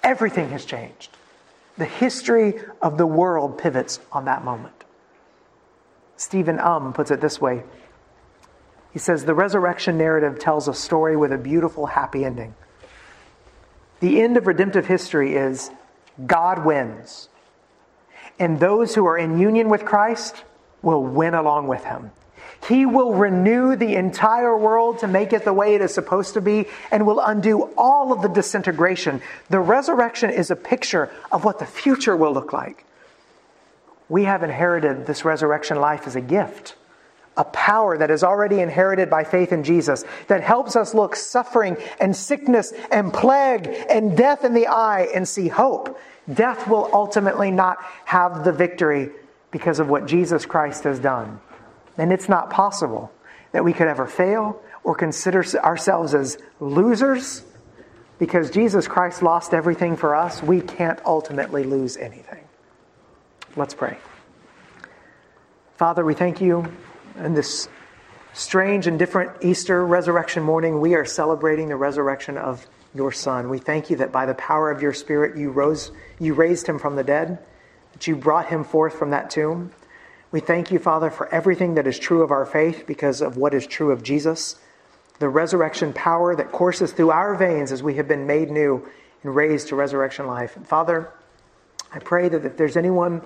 everything 0.02 0.50
has 0.50 0.64
changed. 0.64 1.16
The 1.78 1.84
history 1.84 2.60
of 2.82 2.98
the 2.98 3.06
world 3.06 3.58
pivots 3.58 4.00
on 4.12 4.24
that 4.26 4.44
moment. 4.44 4.84
Stephen 6.16 6.60
Um 6.60 6.92
puts 6.92 7.10
it 7.10 7.20
this 7.20 7.40
way 7.40 7.64
He 8.92 8.98
says, 8.98 9.24
The 9.24 9.34
resurrection 9.34 9.98
narrative 9.98 10.38
tells 10.38 10.68
a 10.68 10.74
story 10.74 11.16
with 11.16 11.32
a 11.32 11.38
beautiful, 11.38 11.86
happy 11.86 12.24
ending. 12.24 12.54
The 14.04 14.20
end 14.20 14.36
of 14.36 14.46
redemptive 14.46 14.84
history 14.84 15.34
is 15.34 15.70
God 16.26 16.66
wins. 16.66 17.30
And 18.38 18.60
those 18.60 18.94
who 18.94 19.06
are 19.06 19.16
in 19.16 19.38
union 19.38 19.70
with 19.70 19.86
Christ 19.86 20.44
will 20.82 21.02
win 21.02 21.32
along 21.32 21.68
with 21.68 21.84
him. 21.84 22.10
He 22.68 22.84
will 22.84 23.14
renew 23.14 23.76
the 23.76 23.94
entire 23.94 24.54
world 24.58 24.98
to 24.98 25.06
make 25.06 25.32
it 25.32 25.46
the 25.46 25.54
way 25.54 25.74
it 25.74 25.80
is 25.80 25.94
supposed 25.94 26.34
to 26.34 26.42
be 26.42 26.66
and 26.92 27.06
will 27.06 27.18
undo 27.18 27.70
all 27.78 28.12
of 28.12 28.20
the 28.20 28.28
disintegration. 28.28 29.22
The 29.48 29.60
resurrection 29.60 30.28
is 30.28 30.50
a 30.50 30.56
picture 30.56 31.10
of 31.32 31.46
what 31.46 31.58
the 31.58 31.64
future 31.64 32.14
will 32.14 32.34
look 32.34 32.52
like. 32.52 32.84
We 34.10 34.24
have 34.24 34.42
inherited 34.42 35.06
this 35.06 35.24
resurrection 35.24 35.80
life 35.80 36.06
as 36.06 36.14
a 36.14 36.20
gift, 36.20 36.76
a 37.36 37.44
power 37.44 37.98
that 37.98 38.10
is 38.10 38.22
already 38.22 38.60
inherited 38.60 39.10
by 39.10 39.24
faith 39.24 39.52
in 39.52 39.64
Jesus 39.64 40.04
that 40.28 40.42
helps 40.42 40.76
us 40.76 40.94
look 40.94 41.16
suffering 41.16 41.76
and 42.00 42.14
sickness 42.14 42.72
and 42.92 43.12
plague 43.12 43.68
and 43.88 44.16
death 44.16 44.44
in 44.44 44.54
the 44.54 44.66
eye 44.66 45.08
and 45.14 45.26
see 45.26 45.48
hope. 45.48 45.98
Death 46.32 46.68
will 46.68 46.88
ultimately 46.92 47.50
not 47.50 47.78
have 48.04 48.44
the 48.44 48.52
victory 48.52 49.10
because 49.50 49.78
of 49.78 49.88
what 49.88 50.06
Jesus 50.06 50.46
Christ 50.46 50.84
has 50.84 50.98
done. 50.98 51.40
And 51.98 52.12
it's 52.12 52.28
not 52.28 52.50
possible 52.50 53.12
that 53.52 53.64
we 53.64 53.72
could 53.72 53.88
ever 53.88 54.06
fail 54.06 54.60
or 54.82 54.94
consider 54.94 55.44
ourselves 55.56 56.14
as 56.14 56.38
losers 56.60 57.42
because 58.18 58.50
Jesus 58.50 58.86
Christ 58.86 59.22
lost 59.22 59.54
everything 59.54 59.96
for 59.96 60.14
us. 60.14 60.42
We 60.42 60.60
can't 60.60 61.00
ultimately 61.04 61.64
lose 61.64 61.96
anything. 61.96 62.44
Let's 63.56 63.74
pray. 63.74 63.98
Father, 65.76 66.04
we 66.04 66.14
thank 66.14 66.40
you 66.40 66.72
in 67.16 67.35
this 67.35 67.68
strange 68.33 68.87
and 68.87 68.98
different 68.98 69.31
Easter 69.42 69.85
resurrection 69.85 70.42
morning. 70.42 70.81
We 70.81 70.94
are 70.94 71.05
celebrating 71.05 71.68
the 71.68 71.77
resurrection 71.77 72.37
of 72.37 72.66
your 72.94 73.12
Son. 73.12 73.48
We 73.48 73.59
thank 73.59 73.90
you 73.90 73.96
that 73.96 74.12
by 74.12 74.27
the 74.27 74.35
power 74.35 74.70
of 74.70 74.83
your 74.83 74.92
Spirit, 74.92 75.37
you 75.37 75.50
rose, 75.50 75.92
you 76.18 76.35
raised 76.35 76.66
him 76.66 76.79
from 76.79 76.96
the 76.96 77.05
dead, 77.05 77.38
that 77.92 78.07
you 78.07 78.16
brought 78.16 78.46
him 78.46 78.64
forth 78.64 78.98
from 78.98 79.11
that 79.11 79.31
tomb. 79.31 79.72
We 80.33 80.40
thank 80.40 80.72
you, 80.72 80.79
Father, 80.79 81.11
for 81.11 81.33
everything 81.33 81.74
that 81.74 81.87
is 81.87 81.98
true 81.98 82.22
of 82.22 82.31
our 82.31 82.44
faith 82.44 82.85
because 82.87 83.20
of 83.20 83.37
what 83.37 83.55
is 83.55 83.66
true 83.66 83.92
of 83.92 84.03
Jesus, 84.03 84.57
the 85.20 85.29
resurrection 85.29 85.92
power 85.92 86.35
that 86.35 86.50
courses 86.50 86.92
through 86.92 87.11
our 87.11 87.37
veins 87.37 87.70
as 87.70 87.83
we 87.83 87.94
have 87.94 88.09
been 88.09 88.27
made 88.27 88.50
new 88.50 88.88
and 89.22 89.35
raised 89.35 89.68
to 89.68 89.77
resurrection 89.77 90.27
life. 90.27 90.57
And 90.57 90.66
Father, 90.66 91.12
I 91.92 92.00
pray 92.00 92.29
that 92.29 92.44
if 92.44 92.57
there's 92.57 92.77
anyone 92.77 93.22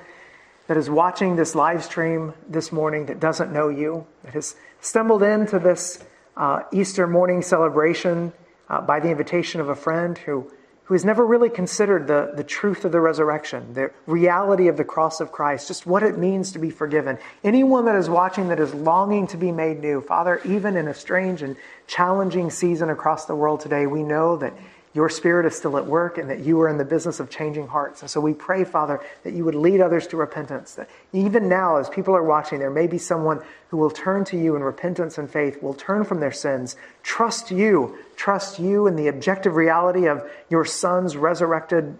that 0.68 0.76
is 0.76 0.88
watching 0.88 1.35
this 1.35 1.54
live 1.54 1.83
stream 1.83 2.35
this 2.48 2.70
morning 2.70 3.07
that 3.07 3.18
doesn't 3.18 3.52
know 3.52 3.68
you, 3.68 4.07
that 4.22 4.35
has 4.35 4.54
stumbled 4.81 5.22
into 5.22 5.59
this 5.59 5.98
uh, 6.37 6.62
Easter 6.72 7.07
morning 7.07 7.42
celebration 7.42 8.33
uh, 8.68 8.81
by 8.81 9.00
the 9.00 9.11
invitation 9.11 9.62
of 9.62 9.70
a 9.70 9.74
friend 9.74 10.18
who, 10.18 10.52
who 10.85 10.94
has 10.94 11.07
never 11.07 11.24
really 11.24 11.48
considered 11.48 12.07
the, 12.07 12.33
the 12.37 12.44
truth 12.44 12.85
of 12.85 12.92
the 12.92 13.00
resurrection, 13.00 13.72
the 13.72 13.90
reality 14.07 14.68
of 14.68 14.76
the 14.76 14.85
cross 14.85 15.20
of 15.20 15.33
Christ, 15.33 15.68
just 15.68 15.87
what 15.87 16.02
it 16.02 16.18
means 16.18 16.52
to 16.52 16.59
be 16.59 16.68
forgiven. 16.68 17.18
Anyone 17.42 17.87
that 17.87 17.96
is 17.96 18.11
watching 18.11 18.48
that 18.48 18.61
is 18.61 18.74
longing 18.74 19.26
to 19.28 19.38
be 19.38 19.50
made 19.50 19.81
new, 19.81 20.02
Father, 20.02 20.38
even 20.44 20.76
in 20.76 20.87
a 20.87 20.94
strange 20.94 21.40
and 21.40 21.57
challenging 21.87 22.50
season 22.50 22.90
across 22.90 23.24
the 23.24 23.35
world 23.35 23.61
today, 23.61 23.87
we 23.87 24.02
know 24.02 24.37
that 24.37 24.52
your 24.98 25.08
spirit 25.08 25.46
is 25.46 25.54
still 25.56 25.76
at 25.76 25.87
work 25.87 26.18
and 26.18 26.28
that 26.28 26.40
you 26.40 26.61
are 26.61 26.68
in 26.68 26.76
the 26.76 26.84
business 26.84 27.20
of 27.20 27.30
changing 27.30 27.68
hearts. 27.68 28.00
And 28.00 28.11
so 28.11 28.20
we 28.20 28.34
pray, 28.34 28.64
Father, 28.64 29.00
that 29.22 29.32
you 29.32 29.44
would 29.44 29.54
lead 29.54 29.80
others 29.80 30.08
to 30.08 30.16
repentance. 30.16 30.74
That 30.74 30.90
even 31.12 31.48
now, 31.48 31.76
as 31.76 31.88
people 31.88 32.16
are 32.16 32.24
watching, 32.24 32.58
there 32.58 32.68
may 32.68 32.88
be 32.88 32.98
someone 32.98 33.40
who 33.68 33.76
will 33.76 33.92
turn 33.92 34.24
to 34.24 34.37
you 34.37 34.56
in 34.56 34.62
repentance 34.64 35.16
and 35.16 35.30
faith, 35.30 35.62
will 35.62 35.72
turn 35.72 36.02
from 36.02 36.18
their 36.18 36.32
sins, 36.32 36.74
trust 37.04 37.52
you, 37.52 37.96
trust 38.16 38.58
you 38.58 38.88
in 38.88 38.96
the 38.96 39.06
objective 39.06 39.54
reality 39.54 40.08
of 40.08 40.28
your 40.50 40.64
son's 40.64 41.16
resurrected 41.16 41.96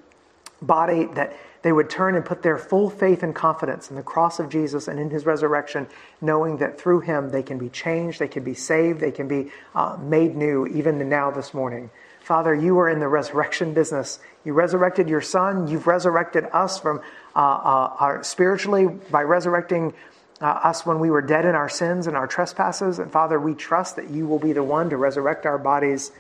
body, 0.61 1.05
that 1.15 1.37
they 1.63 1.71
would 1.71 1.89
turn 1.89 2.17
and 2.17 2.25
put 2.25 2.43
their 2.43 2.59
full 2.59 2.91
faith 2.91 3.23
and 3.23 3.33
confidence 3.33 3.91
in 3.91 3.95
the 3.95 4.03
cross 4.03 4.41
of 4.41 4.49
Jesus 4.49 4.89
and 4.89 4.99
in 4.99 5.09
his 5.09 5.25
resurrection, 5.25 5.87
knowing 6.21 6.57
that 6.57 6.81
through 6.81 6.99
him 7.03 7.31
they 7.31 7.45
can 7.45 7.59
be 7.59 7.69
changed, 7.69 8.19
they 8.19 8.27
can 8.27 8.43
be 8.43 8.55
saved, 8.55 8.99
they 8.99 9.13
can 9.13 9.29
be 9.29 9.53
uh, 9.77 9.97
made 10.01 10.35
new, 10.35 10.67
even 10.67 11.09
now 11.09 11.31
this 11.31 11.55
morning. 11.55 11.91
Father, 12.29 12.55
you 12.55 12.79
are 12.79 12.91
in 12.91 13.01
the 13.01 13.09
resurrection 13.09 13.73
business. 13.73 14.19
You 14.45 14.53
resurrected 14.53 15.09
your 15.09 15.23
son. 15.23 15.67
You've 15.67 15.87
resurrected 15.87 16.45
us 16.53 16.79
from 16.79 17.01
uh, 17.35 17.39
uh, 17.39 17.97
our, 17.99 18.23
spiritually 18.23 18.87
by 19.11 19.23
resurrecting 19.23 19.95
uh, 20.43 20.45
us 20.45 20.85
when 20.85 20.99
we 21.01 21.11
were 21.11 21.23
dead 21.23 21.47
in 21.47 21.55
our 21.55 21.71
sins 21.71 22.07
and 22.07 22.19
our 22.19 22.27
trespasses. 22.27 22.99
And 22.99 23.11
Father, 23.11 23.41
we 23.41 23.55
trust 23.55 23.97
that 23.97 24.11
you 24.11 24.27
will 24.27 24.39
be 24.39 24.53
the 24.53 24.63
one 24.63 24.91
to 24.91 24.99
resurrect 24.99 25.47
our 25.47 25.57
bodies 25.57 26.13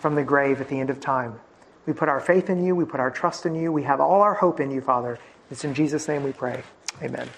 from 0.00 0.16
the 0.16 0.22
grave 0.22 0.60
at 0.60 0.68
the 0.68 0.78
end 0.78 0.90
of 0.90 1.00
time. 1.00 1.40
We 1.86 1.94
put 1.94 2.10
our 2.10 2.20
faith 2.20 2.50
in 2.50 2.62
you. 2.62 2.76
We 2.76 2.84
put 2.84 3.00
our 3.00 3.10
trust 3.10 3.46
in 3.46 3.54
you. 3.54 3.72
We 3.72 3.84
have 3.84 4.02
all 4.02 4.20
our 4.20 4.34
hope 4.34 4.60
in 4.60 4.70
you, 4.70 4.82
Father. 4.82 5.18
It's 5.50 5.64
in 5.64 5.72
Jesus' 5.72 6.06
name 6.06 6.24
we 6.24 6.32
pray. 6.32 6.62
Amen. 7.02 7.30